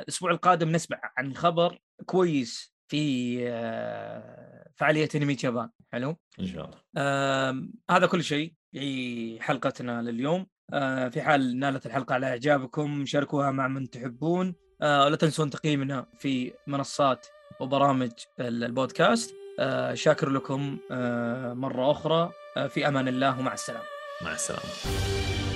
الأسبوع 0.02 0.32
القادم 0.32 0.70
نسمع 0.70 1.00
عن 1.18 1.36
خبر 1.36 1.80
كويس 2.06 2.74
في 2.88 3.38
آه، 3.50 4.57
فعالية 4.78 5.10
أنمي 5.16 5.34
جابان. 5.34 5.70
حلو؟ 5.92 6.18
إن 6.40 6.48
شاء 6.48 6.66
الله. 6.66 6.78
آه 6.98 7.68
هذا 7.90 8.06
كل 8.08 8.24
شيء 8.24 8.54
في 8.72 9.42
حلقتنا 9.42 10.02
لليوم. 10.02 10.48
آه 10.74 11.10
في 11.10 11.22
حال 11.22 11.60
نالت 11.60 11.86
الحلقة 11.86 12.14
على 12.14 12.28
إعجابكم 12.28 13.06
شاركوها 13.06 13.52
مع 13.52 13.68
من 13.68 13.90
تحبون. 13.90 14.56
آه 14.82 15.10
لا 15.10 15.16
تنسون 15.16 15.50
تقييمنا 15.50 16.06
في 16.20 16.54
منصات 16.68 17.28
وبرامج 17.60 18.12
البودكاست. 18.40 19.36
آه 19.60 19.94
شاكر 19.94 20.30
لكم 20.30 20.78
آه 20.92 21.54
مرة 21.54 21.92
أخرى. 21.92 22.32
آه 22.58 22.68
في 22.68 22.88
أمان 22.88 23.08
الله 23.08 23.40
ومع 23.40 23.54
السلامة. 23.54 23.86
مع 24.22 24.34
السلامة. 24.34 25.47